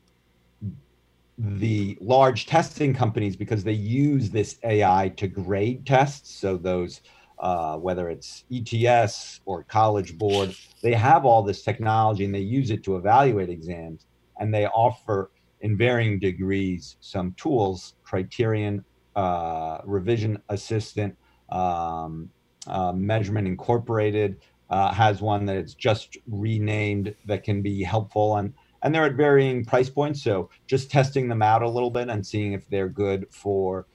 the 1.37 1.97
large 2.01 2.45
testing 2.47 2.93
companies, 2.93 3.35
because 3.35 3.63
they 3.63 3.73
use 3.73 4.29
this 4.29 4.57
AI 4.63 5.13
to 5.17 5.27
grade 5.27 5.85
tests, 5.85 6.35
so 6.35 6.57
those 6.57 7.01
uh, 7.39 7.77
whether 7.77 8.09
it's 8.09 8.43
ETS 8.51 9.39
or 9.45 9.63
College 9.63 10.17
Board, 10.17 10.53
they 10.81 10.93
have 10.93 11.25
all 11.25 11.41
this 11.41 11.63
technology 11.63 12.25
and 12.25 12.35
they 12.35 12.39
use 12.39 12.69
it 12.69 12.83
to 12.83 12.97
evaluate 12.97 13.49
exams. 13.49 14.05
And 14.39 14.53
they 14.53 14.67
offer, 14.67 15.31
in 15.61 15.77
varying 15.77 16.19
degrees, 16.19 16.97
some 16.99 17.33
tools, 17.37 17.95
Criterion, 18.03 18.83
uh, 19.15 19.79
Revision 19.85 20.41
Assistant, 20.49 21.17
um, 21.49 22.29
uh, 22.67 22.91
Measurement 22.91 23.47
Incorporated, 23.47 24.41
uh, 24.69 24.93
has 24.93 25.21
one 25.21 25.45
that 25.45 25.57
it's 25.57 25.73
just 25.73 26.17
renamed 26.27 27.15
that 27.25 27.43
can 27.43 27.61
be 27.61 27.83
helpful. 27.83 28.37
And 28.37 28.53
and 28.81 28.95
they're 28.95 29.05
at 29.05 29.15
varying 29.15 29.65
price 29.65 29.89
points. 29.89 30.23
So 30.23 30.49
just 30.65 30.89
testing 30.89 31.27
them 31.27 31.41
out 31.41 31.63
a 31.63 31.69
little 31.69 31.91
bit 31.91 32.07
and 32.07 32.25
seeing 32.25 32.53
if 32.53 32.69
they're 32.69 32.87
good 32.87 33.27
for 33.29 33.87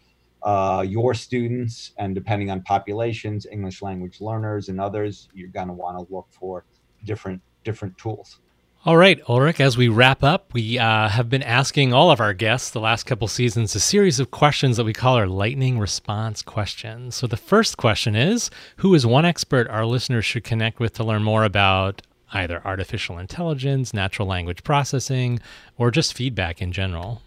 uh, 0.42 0.84
your 0.86 1.14
students. 1.14 1.92
And 1.96 2.14
depending 2.14 2.50
on 2.50 2.62
populations 2.62 3.46
english 3.50 3.82
language 3.82 4.20
learners 4.20 4.68
and 4.68 4.80
others 4.80 5.28
you're 5.34 5.48
going 5.48 5.68
to 5.68 5.72
want 5.72 5.96
to 5.96 6.14
look 6.14 6.26
for 6.30 6.64
different 7.04 7.40
different 7.64 7.96
tools 7.96 8.40
all 8.86 8.98
right, 8.98 9.18
Ulrich, 9.30 9.60
as 9.60 9.78
we 9.78 9.88
wrap 9.88 10.22
up, 10.22 10.52
we 10.52 10.78
uh, 10.78 11.08
have 11.08 11.30
been 11.30 11.42
asking 11.42 11.94
all 11.94 12.10
of 12.10 12.20
our 12.20 12.34
guests 12.34 12.68
the 12.68 12.80
last 12.80 13.04
couple 13.04 13.26
seasons 13.28 13.74
a 13.74 13.80
series 13.80 14.20
of 14.20 14.30
questions 14.30 14.76
that 14.76 14.84
we 14.84 14.92
call 14.92 15.16
our 15.16 15.26
lightning 15.26 15.78
response 15.78 16.42
questions. 16.42 17.14
So 17.14 17.26
the 17.26 17.38
first 17.38 17.78
question 17.78 18.14
is 18.14 18.50
Who 18.76 18.94
is 18.94 19.06
one 19.06 19.24
expert 19.24 19.68
our 19.68 19.86
listeners 19.86 20.26
should 20.26 20.44
connect 20.44 20.80
with 20.80 20.92
to 20.94 21.04
learn 21.04 21.22
more 21.22 21.44
about 21.44 22.02
either 22.34 22.60
artificial 22.62 23.16
intelligence, 23.16 23.94
natural 23.94 24.28
language 24.28 24.62
processing, 24.64 25.40
or 25.78 25.90
just 25.90 26.12
feedback 26.12 26.60
in 26.60 26.70
general? 26.70 27.22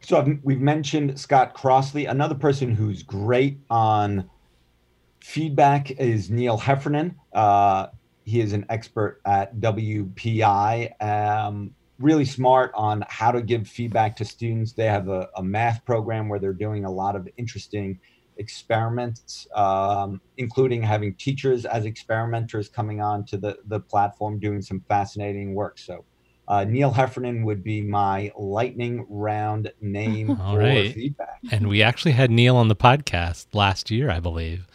So 0.00 0.16
I've, 0.16 0.38
we've 0.42 0.62
mentioned 0.62 1.20
Scott 1.20 1.52
Crossley. 1.52 2.06
Another 2.06 2.34
person 2.34 2.74
who's 2.74 3.02
great 3.02 3.58
on 3.68 4.30
feedback 5.20 5.90
is 5.90 6.30
Neil 6.30 6.56
Heffernan. 6.56 7.16
Uh, 7.34 7.88
he 8.30 8.40
is 8.40 8.52
an 8.52 8.64
expert 8.68 9.20
at 9.26 9.56
WPI. 9.56 11.02
Um, 11.02 11.74
really 11.98 12.24
smart 12.24 12.70
on 12.74 13.04
how 13.08 13.32
to 13.32 13.42
give 13.42 13.66
feedback 13.66 14.14
to 14.16 14.24
students. 14.24 14.72
They 14.72 14.86
have 14.86 15.08
a, 15.08 15.28
a 15.36 15.42
math 15.42 15.84
program 15.84 16.28
where 16.28 16.38
they're 16.38 16.52
doing 16.52 16.84
a 16.84 16.90
lot 16.90 17.16
of 17.16 17.28
interesting 17.36 17.98
experiments, 18.36 19.48
um, 19.54 20.20
including 20.38 20.80
having 20.82 21.14
teachers 21.14 21.66
as 21.66 21.84
experimenters 21.84 22.68
coming 22.68 23.00
on 23.02 23.24
to 23.26 23.36
the, 23.36 23.58
the 23.66 23.80
platform 23.80 24.38
doing 24.38 24.62
some 24.62 24.80
fascinating 24.88 25.54
work. 25.54 25.78
So 25.78 26.04
uh, 26.46 26.64
Neil 26.64 26.92
Heffernan 26.92 27.44
would 27.44 27.64
be 27.64 27.82
my 27.82 28.30
lightning 28.38 29.06
round 29.10 29.72
name 29.80 30.30
All 30.40 30.54
for 30.54 30.60
right. 30.60 30.94
feedback. 30.94 31.40
And 31.50 31.68
we 31.68 31.82
actually 31.82 32.12
had 32.12 32.30
Neil 32.30 32.56
on 32.56 32.68
the 32.68 32.76
podcast 32.76 33.46
last 33.54 33.90
year, 33.90 34.08
I 34.08 34.20
believe. 34.20 34.68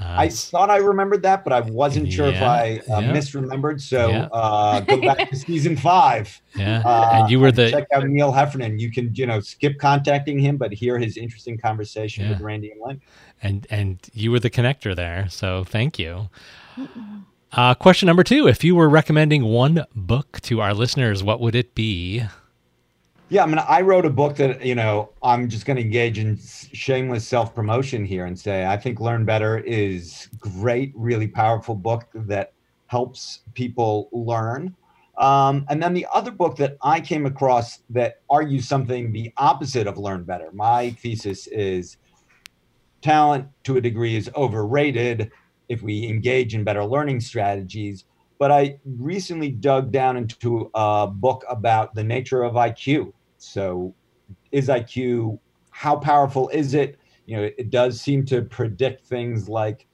Uh, 0.00 0.14
I 0.16 0.28
thought 0.28 0.70
I 0.70 0.78
remembered 0.78 1.22
that, 1.22 1.44
but 1.44 1.52
I 1.52 1.60
wasn't 1.60 2.10
sure 2.10 2.30
yeah, 2.30 2.36
if 2.36 2.42
I 2.88 2.92
uh, 2.92 3.00
yeah. 3.00 3.12
misremembered. 3.12 3.80
So 3.80 4.08
yeah. 4.08 4.28
uh, 4.32 4.80
go 4.80 5.00
back 5.00 5.28
to 5.28 5.36
season 5.36 5.76
five. 5.76 6.40
Yeah, 6.56 6.82
uh, 6.84 7.10
and 7.12 7.30
you 7.30 7.38
were 7.38 7.52
the 7.52 7.70
check 7.70 7.86
out 7.92 8.06
Neil 8.06 8.32
Heffernan. 8.32 8.78
You 8.78 8.90
can 8.90 9.14
you 9.14 9.26
know 9.26 9.40
skip 9.40 9.78
contacting 9.78 10.38
him, 10.38 10.56
but 10.56 10.72
hear 10.72 10.98
his 10.98 11.18
interesting 11.18 11.58
conversation 11.58 12.28
with 12.30 12.40
Randy 12.40 12.70
and 12.70 12.80
Lynn. 12.80 13.00
And 13.42 13.66
and 13.70 13.98
you 14.14 14.30
were 14.30 14.40
the 14.40 14.50
connector 14.50 14.96
there, 14.96 15.28
so 15.28 15.64
thank 15.64 15.98
you. 15.98 16.30
Uh, 17.52 17.74
question 17.74 18.06
number 18.06 18.24
two: 18.24 18.48
If 18.48 18.64
you 18.64 18.74
were 18.74 18.88
recommending 18.88 19.44
one 19.44 19.84
book 19.94 20.40
to 20.42 20.62
our 20.62 20.72
listeners, 20.72 21.22
what 21.22 21.40
would 21.40 21.54
it 21.54 21.74
be? 21.74 22.24
Yeah, 23.32 23.44
I 23.44 23.46
mean, 23.46 23.58
I 23.58 23.80
wrote 23.82 24.04
a 24.04 24.10
book 24.10 24.34
that, 24.38 24.66
you 24.66 24.74
know, 24.74 25.10
I'm 25.22 25.48
just 25.48 25.64
going 25.64 25.76
to 25.76 25.82
engage 25.82 26.18
in 26.18 26.36
shameless 26.36 27.24
self 27.26 27.54
promotion 27.54 28.04
here 28.04 28.26
and 28.26 28.36
say 28.36 28.66
I 28.66 28.76
think 28.76 28.98
Learn 28.98 29.24
Better 29.24 29.58
is 29.58 30.28
great, 30.40 30.92
really 30.96 31.28
powerful 31.28 31.76
book 31.76 32.08
that 32.12 32.52
helps 32.88 33.42
people 33.54 34.08
learn. 34.10 34.74
Um, 35.16 35.64
and 35.68 35.80
then 35.80 35.94
the 35.94 36.08
other 36.12 36.32
book 36.32 36.56
that 36.56 36.76
I 36.82 37.00
came 37.00 37.24
across 37.24 37.78
that 37.90 38.16
argues 38.28 38.66
something 38.66 39.12
the 39.12 39.32
opposite 39.36 39.86
of 39.86 39.96
Learn 39.96 40.24
Better. 40.24 40.50
My 40.52 40.90
thesis 40.90 41.46
is 41.46 41.98
talent 43.00 43.46
to 43.62 43.76
a 43.76 43.80
degree 43.80 44.16
is 44.16 44.28
overrated 44.34 45.30
if 45.68 45.82
we 45.82 46.04
engage 46.08 46.56
in 46.56 46.64
better 46.64 46.84
learning 46.84 47.20
strategies. 47.20 48.06
But 48.40 48.50
I 48.50 48.80
recently 48.84 49.52
dug 49.52 49.92
down 49.92 50.16
into 50.16 50.68
a 50.74 51.06
book 51.06 51.44
about 51.48 51.94
the 51.94 52.02
nature 52.02 52.42
of 52.42 52.54
IQ 52.54 53.12
so 53.40 53.94
is 54.52 54.68
IQ? 54.68 55.38
How 55.70 55.96
powerful 55.96 56.48
is 56.50 56.74
it? 56.74 56.98
You 57.26 57.36
know, 57.36 57.42
it, 57.56 57.70
does 57.70 58.00
seem 58.00 58.24
to 58.26 58.42
predict 58.42 59.06
things 59.06 59.48
like 59.48 59.86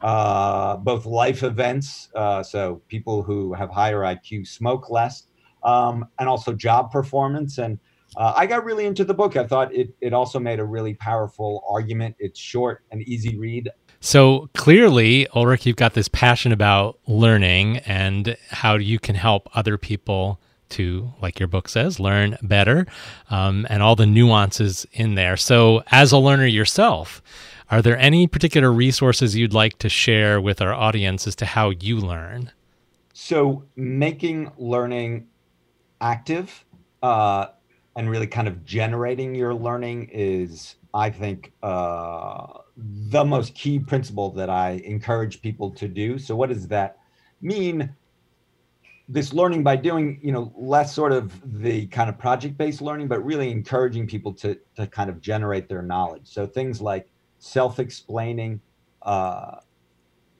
uh, 0.00 0.76
both 0.76 1.06
life 1.06 1.42
events. 1.42 2.08
Uh, 2.14 2.42
so 2.42 2.80
people 2.88 3.22
who 3.22 3.52
have 3.52 3.70
higher 3.70 4.00
IQ 4.00 4.46
smoke 4.46 4.90
less, 4.90 5.26
um, 5.64 6.06
and 6.18 6.28
also 6.28 6.52
job 6.52 6.90
performance. 6.92 7.58
And 7.58 7.78
uh, 8.16 8.32
I 8.36 8.46
got 8.46 8.64
really 8.64 8.86
into 8.86 9.04
the 9.04 9.14
book. 9.14 9.36
I 9.36 9.46
thought 9.46 9.74
it 9.74 9.94
it 10.00 10.12
also 10.12 10.38
made 10.38 10.60
a 10.60 10.64
really 10.64 10.94
powerful 10.94 11.64
argument. 11.68 12.14
It's 12.18 12.38
short 12.38 12.84
and 12.90 13.02
easy 13.02 13.36
read. 13.36 13.70
So 14.00 14.48
clearly, 14.54 15.26
Ulrich, 15.34 15.66
you've 15.66 15.76
got 15.76 15.94
this 15.94 16.08
passion 16.08 16.52
about 16.52 16.98
learning 17.06 17.78
and 17.78 18.36
how 18.50 18.76
you 18.76 18.98
can 18.98 19.14
help 19.14 19.48
other 19.56 19.78
people 19.78 20.40
to, 20.74 21.12
like 21.22 21.38
your 21.38 21.48
book 21.48 21.68
says, 21.68 22.00
learn 22.00 22.36
better 22.42 22.86
um, 23.30 23.66
and 23.70 23.82
all 23.82 23.96
the 23.96 24.06
nuances 24.06 24.86
in 24.92 25.14
there. 25.14 25.36
So, 25.36 25.82
as 25.90 26.12
a 26.12 26.18
learner 26.18 26.46
yourself, 26.46 27.22
are 27.70 27.80
there 27.80 27.98
any 27.98 28.26
particular 28.26 28.72
resources 28.72 29.36
you'd 29.36 29.54
like 29.54 29.78
to 29.78 29.88
share 29.88 30.40
with 30.40 30.60
our 30.60 30.74
audience 30.74 31.26
as 31.26 31.34
to 31.36 31.46
how 31.46 31.70
you 31.70 31.98
learn? 31.98 32.50
So, 33.12 33.64
making 33.76 34.50
learning 34.58 35.28
active 36.00 36.64
uh, 37.02 37.46
and 37.96 38.10
really 38.10 38.26
kind 38.26 38.48
of 38.48 38.64
generating 38.64 39.34
your 39.34 39.54
learning 39.54 40.10
is, 40.12 40.76
I 40.92 41.10
think, 41.10 41.52
uh, 41.62 42.46
the 42.76 43.24
most 43.24 43.54
key 43.54 43.78
principle 43.78 44.30
that 44.32 44.50
I 44.50 44.82
encourage 44.84 45.40
people 45.40 45.70
to 45.72 45.88
do. 45.88 46.18
So, 46.18 46.34
what 46.34 46.48
does 46.48 46.66
that 46.68 46.98
mean? 47.40 47.94
This 49.06 49.34
learning 49.34 49.62
by 49.62 49.76
doing, 49.76 50.18
you 50.22 50.32
know, 50.32 50.52
less 50.56 50.94
sort 50.94 51.12
of 51.12 51.60
the 51.60 51.86
kind 51.88 52.08
of 52.08 52.18
project 52.18 52.56
based 52.56 52.80
learning, 52.80 53.08
but 53.08 53.24
really 53.24 53.50
encouraging 53.50 54.06
people 54.06 54.32
to, 54.34 54.58
to 54.76 54.86
kind 54.86 55.10
of 55.10 55.20
generate 55.20 55.68
their 55.68 55.82
knowledge. 55.82 56.22
So, 56.24 56.46
things 56.46 56.80
like 56.80 57.08
self 57.38 57.78
explaining, 57.78 58.62
uh, 59.02 59.56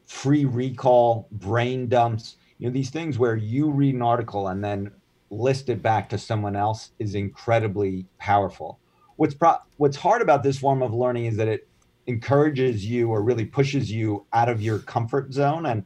free 0.07 0.47
recall, 0.47 1.29
brain 1.31 1.89
dumps, 1.89 2.37
you 2.59 2.69
know, 2.69 2.73
these 2.73 2.91
things 2.91 3.19
where 3.19 3.37
you 3.37 3.71
read 3.71 3.95
an 3.95 4.03
article 4.03 4.49
and 4.49 4.65
then 4.65 4.91
list 5.31 5.69
it 5.69 5.83
back 5.83 6.09
to 6.09 6.19
someone 6.19 6.57
else 6.57 6.93
is 6.99 7.15
incredibly 7.15 8.07
powerful. 8.19 8.79
What's 9.17 9.35
pro- 9.35 9.59
what's 9.77 9.97
hard 9.97 10.23
about 10.23 10.43
this 10.43 10.59
form 10.59 10.83
of 10.83 10.93
learning 10.95 11.27
is 11.27 11.37
that 11.37 11.49
it 11.49 11.69
encourages 12.07 12.85
you 12.85 13.11
or 13.11 13.23
really 13.23 13.45
pushes 13.45 13.91
you 13.91 14.27
out 14.33 14.49
of 14.49 14.63
your 14.63 14.79
comfort 14.81 15.33
zone 15.33 15.67
and 15.67 15.85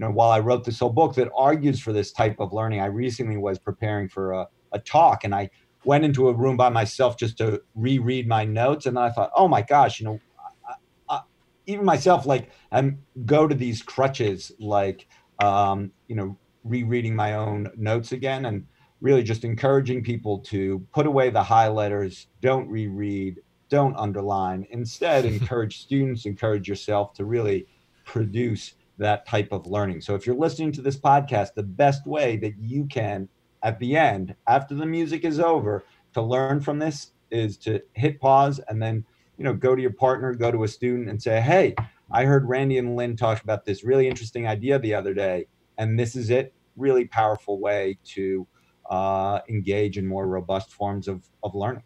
you 0.00 0.06
know 0.06 0.12
while 0.12 0.30
i 0.30 0.38
wrote 0.38 0.64
this 0.64 0.78
whole 0.78 0.90
book 0.90 1.14
that 1.14 1.28
argues 1.36 1.78
for 1.78 1.92
this 1.92 2.10
type 2.10 2.36
of 2.40 2.54
learning 2.54 2.80
i 2.80 2.86
recently 2.86 3.36
was 3.36 3.58
preparing 3.58 4.08
for 4.08 4.32
a, 4.32 4.46
a 4.72 4.78
talk 4.78 5.24
and 5.24 5.34
i 5.34 5.48
went 5.84 6.04
into 6.04 6.28
a 6.28 6.32
room 6.32 6.56
by 6.56 6.70
myself 6.70 7.18
just 7.18 7.36
to 7.36 7.60
reread 7.74 8.26
my 8.26 8.44
notes 8.44 8.86
and 8.86 8.98
i 8.98 9.10
thought 9.10 9.30
oh 9.36 9.46
my 9.46 9.60
gosh 9.60 10.00
you 10.00 10.06
know 10.06 10.18
I, 10.66 10.74
I, 11.16 11.20
even 11.66 11.84
myself 11.84 12.24
like 12.24 12.50
i 12.72 12.92
go 13.26 13.46
to 13.46 13.54
these 13.54 13.82
crutches 13.82 14.50
like 14.58 15.06
um, 15.42 15.92
you 16.08 16.16
know 16.16 16.36
rereading 16.64 17.14
my 17.14 17.34
own 17.34 17.70
notes 17.76 18.12
again 18.12 18.46
and 18.46 18.66
really 19.00 19.22
just 19.22 19.44
encouraging 19.44 20.02
people 20.02 20.38
to 20.38 20.86
put 20.92 21.06
away 21.06 21.30
the 21.30 21.42
highlighters, 21.42 22.26
don't 22.42 22.68
reread, 22.68 23.40
don't 23.68 23.96
underline. 23.96 24.66
Instead, 24.70 25.24
encourage 25.24 25.80
students, 25.80 26.26
encourage 26.26 26.68
yourself 26.68 27.14
to 27.14 27.24
really 27.24 27.66
produce 28.04 28.74
that 29.00 29.26
type 29.26 29.48
of 29.50 29.66
learning. 29.66 30.00
So 30.00 30.14
if 30.14 30.26
you're 30.26 30.36
listening 30.36 30.72
to 30.72 30.82
this 30.82 30.96
podcast, 30.96 31.54
the 31.54 31.62
best 31.62 32.06
way 32.06 32.36
that 32.36 32.54
you 32.58 32.86
can 32.86 33.28
at 33.62 33.78
the 33.78 33.96
end, 33.96 34.34
after 34.46 34.74
the 34.74 34.86
music 34.86 35.24
is 35.24 35.40
over, 35.40 35.84
to 36.14 36.22
learn 36.22 36.60
from 36.60 36.78
this 36.78 37.12
is 37.30 37.56
to 37.58 37.80
hit 37.94 38.20
pause 38.20 38.60
and 38.68 38.80
then, 38.80 39.04
you 39.36 39.44
know, 39.44 39.54
go 39.54 39.74
to 39.74 39.82
your 39.82 39.92
partner, 39.92 40.34
go 40.34 40.50
to 40.50 40.64
a 40.64 40.68
student 40.68 41.08
and 41.08 41.22
say, 41.22 41.40
"Hey, 41.40 41.74
I 42.10 42.24
heard 42.24 42.48
Randy 42.48 42.78
and 42.78 42.96
Lynn 42.96 43.16
talk 43.16 43.42
about 43.42 43.64
this 43.64 43.84
really 43.84 44.08
interesting 44.08 44.46
idea 44.46 44.78
the 44.78 44.94
other 44.94 45.14
day, 45.14 45.46
and 45.78 45.98
this 45.98 46.16
is 46.16 46.30
it." 46.30 46.52
Really 46.76 47.06
powerful 47.06 47.60
way 47.60 47.98
to 48.14 48.46
uh, 48.90 49.40
engage 49.48 49.98
in 49.98 50.06
more 50.06 50.26
robust 50.26 50.72
forms 50.72 51.08
of, 51.08 51.28
of 51.42 51.54
learning. 51.54 51.82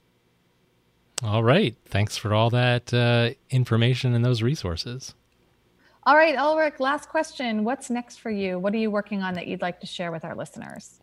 All 1.23 1.45
right. 1.45 1.77
Thanks 1.85 2.17
for 2.17 2.35
all 2.35 2.51
that 2.51 2.93
uh, 2.93 3.31
information 3.51 4.15
and 4.15 4.25
those 4.25 4.43
resources. 4.43 5.15
All 6.07 6.17
right, 6.17 6.37
Ulrich, 6.37 6.81
last 6.81 7.09
question. 7.09 7.65
What's 7.65 7.89
next 7.89 8.21
for 8.21 8.31
you? 8.31 8.59
What 8.59 8.75
are 8.75 8.79
you 8.79 8.91
working 8.91 9.23
on 9.23 9.33
that 9.35 9.47
you'd 9.47 9.63
like 9.63 9.81
to 9.81 9.87
share 9.87 10.13
with 10.13 10.23
our 10.23 10.35
listeners? 10.35 11.01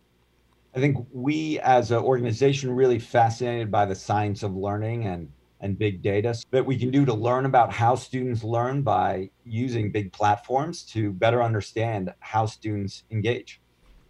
I 0.76 0.78
think 0.78 1.04
we 1.12 1.58
as 1.60 1.90
an 1.90 1.98
organization 1.98 2.70
really 2.70 3.00
fascinated 3.00 3.68
by 3.70 3.84
the 3.84 3.96
science 3.96 4.42
of 4.42 4.54
learning 4.54 5.06
and 5.06 5.28
and 5.60 5.78
big 5.78 6.02
data 6.02 6.34
that 6.50 6.66
we 6.66 6.76
can 6.76 6.90
do 6.90 7.04
to 7.04 7.14
learn 7.14 7.46
about 7.46 7.72
how 7.72 7.94
students 7.94 8.42
learn 8.42 8.82
by 8.82 9.30
using 9.44 9.92
big 9.92 10.12
platforms 10.12 10.82
to 10.82 11.12
better 11.12 11.40
understand 11.40 12.12
how 12.18 12.44
students 12.44 13.04
engage. 13.12 13.60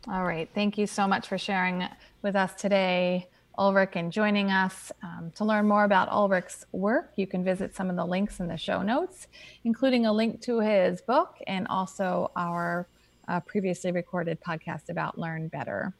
All 0.09 0.25
right. 0.25 0.49
Thank 0.55 0.79
you 0.79 0.87
so 0.87 1.07
much 1.07 1.29
for 1.29 1.37
sharing 1.37 1.87
with 2.23 2.37
us 2.37 2.55
today, 2.55 3.29
Ulrich, 3.59 3.93
and 3.95 4.11
joining 4.11 4.51
us. 4.51 4.91
Um, 5.03 5.31
to 5.35 5.45
learn 5.45 5.69
more 5.69 5.85
about 5.85 6.09
Ulrich's 6.11 6.65
work, 6.73 7.12
you 7.17 7.27
can 7.27 7.45
visit 7.45 7.77
some 7.77 7.91
of 7.91 7.97
the 7.97 8.05
links 8.05 8.41
in 8.41 8.49
the 8.49 8.57
show 8.57 8.83
notes, 8.83 9.27
including 9.65 10.07
a 10.07 10.12
link 10.12 10.41
to 10.43 10.61
his 10.61 11.01
book 11.03 11.37
and 11.47 11.67
also 11.69 12.31
our 12.35 12.88
uh, 13.29 13.41
previously 13.41 13.93
recorded 13.93 14.38
podcast 14.41 14.88
about 14.88 15.19
Learn 15.19 15.49
Better. 15.49 15.95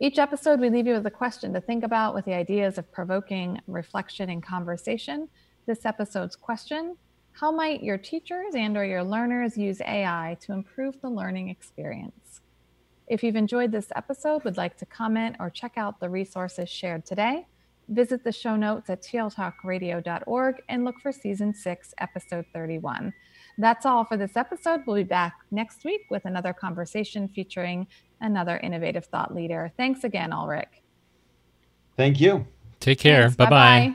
Each 0.00 0.18
episode, 0.18 0.60
we 0.60 0.70
leave 0.70 0.86
you 0.86 0.94
with 0.94 1.06
a 1.06 1.10
question 1.10 1.52
to 1.54 1.60
think 1.60 1.84
about 1.84 2.14
with 2.14 2.24
the 2.24 2.34
ideas 2.34 2.78
of 2.78 2.90
provoking 2.92 3.60
reflection 3.66 4.30
and 4.30 4.42
conversation. 4.42 5.28
This 5.66 5.84
episode's 5.84 6.36
question 6.36 6.96
How 7.32 7.52
might 7.52 7.82
your 7.82 7.98
teachers 7.98 8.54
and 8.54 8.76
or 8.76 8.84
your 8.84 9.04
learners 9.04 9.56
use 9.56 9.80
AI 9.80 10.36
to 10.40 10.52
improve 10.52 11.00
the 11.00 11.10
learning 11.10 11.50
experience? 11.50 12.21
If 13.08 13.22
you've 13.22 13.36
enjoyed 13.36 13.72
this 13.72 13.88
episode, 13.94 14.44
would 14.44 14.56
like 14.56 14.76
to 14.78 14.86
comment 14.86 15.36
or 15.40 15.50
check 15.50 15.72
out 15.76 16.00
the 16.00 16.08
resources 16.08 16.68
shared 16.68 17.04
today, 17.04 17.46
visit 17.88 18.24
the 18.24 18.32
show 18.32 18.56
notes 18.56 18.88
at 18.90 19.02
tltalkradio.org 19.02 20.62
and 20.68 20.84
look 20.84 21.00
for 21.00 21.12
season 21.12 21.54
six, 21.54 21.94
episode 21.98 22.46
31. 22.52 23.12
That's 23.58 23.84
all 23.84 24.04
for 24.04 24.16
this 24.16 24.36
episode. 24.36 24.82
We'll 24.86 24.96
be 24.96 25.02
back 25.04 25.34
next 25.50 25.84
week 25.84 26.02
with 26.10 26.24
another 26.24 26.52
conversation 26.52 27.28
featuring 27.28 27.86
another 28.20 28.58
innovative 28.58 29.06
thought 29.06 29.34
leader. 29.34 29.72
Thanks 29.76 30.04
again, 30.04 30.32
Ulrich. 30.32 30.82
Thank 31.96 32.20
you. 32.20 32.46
Take 32.80 32.98
care. 32.98 33.30
Bye 33.30 33.50
bye. 33.50 33.94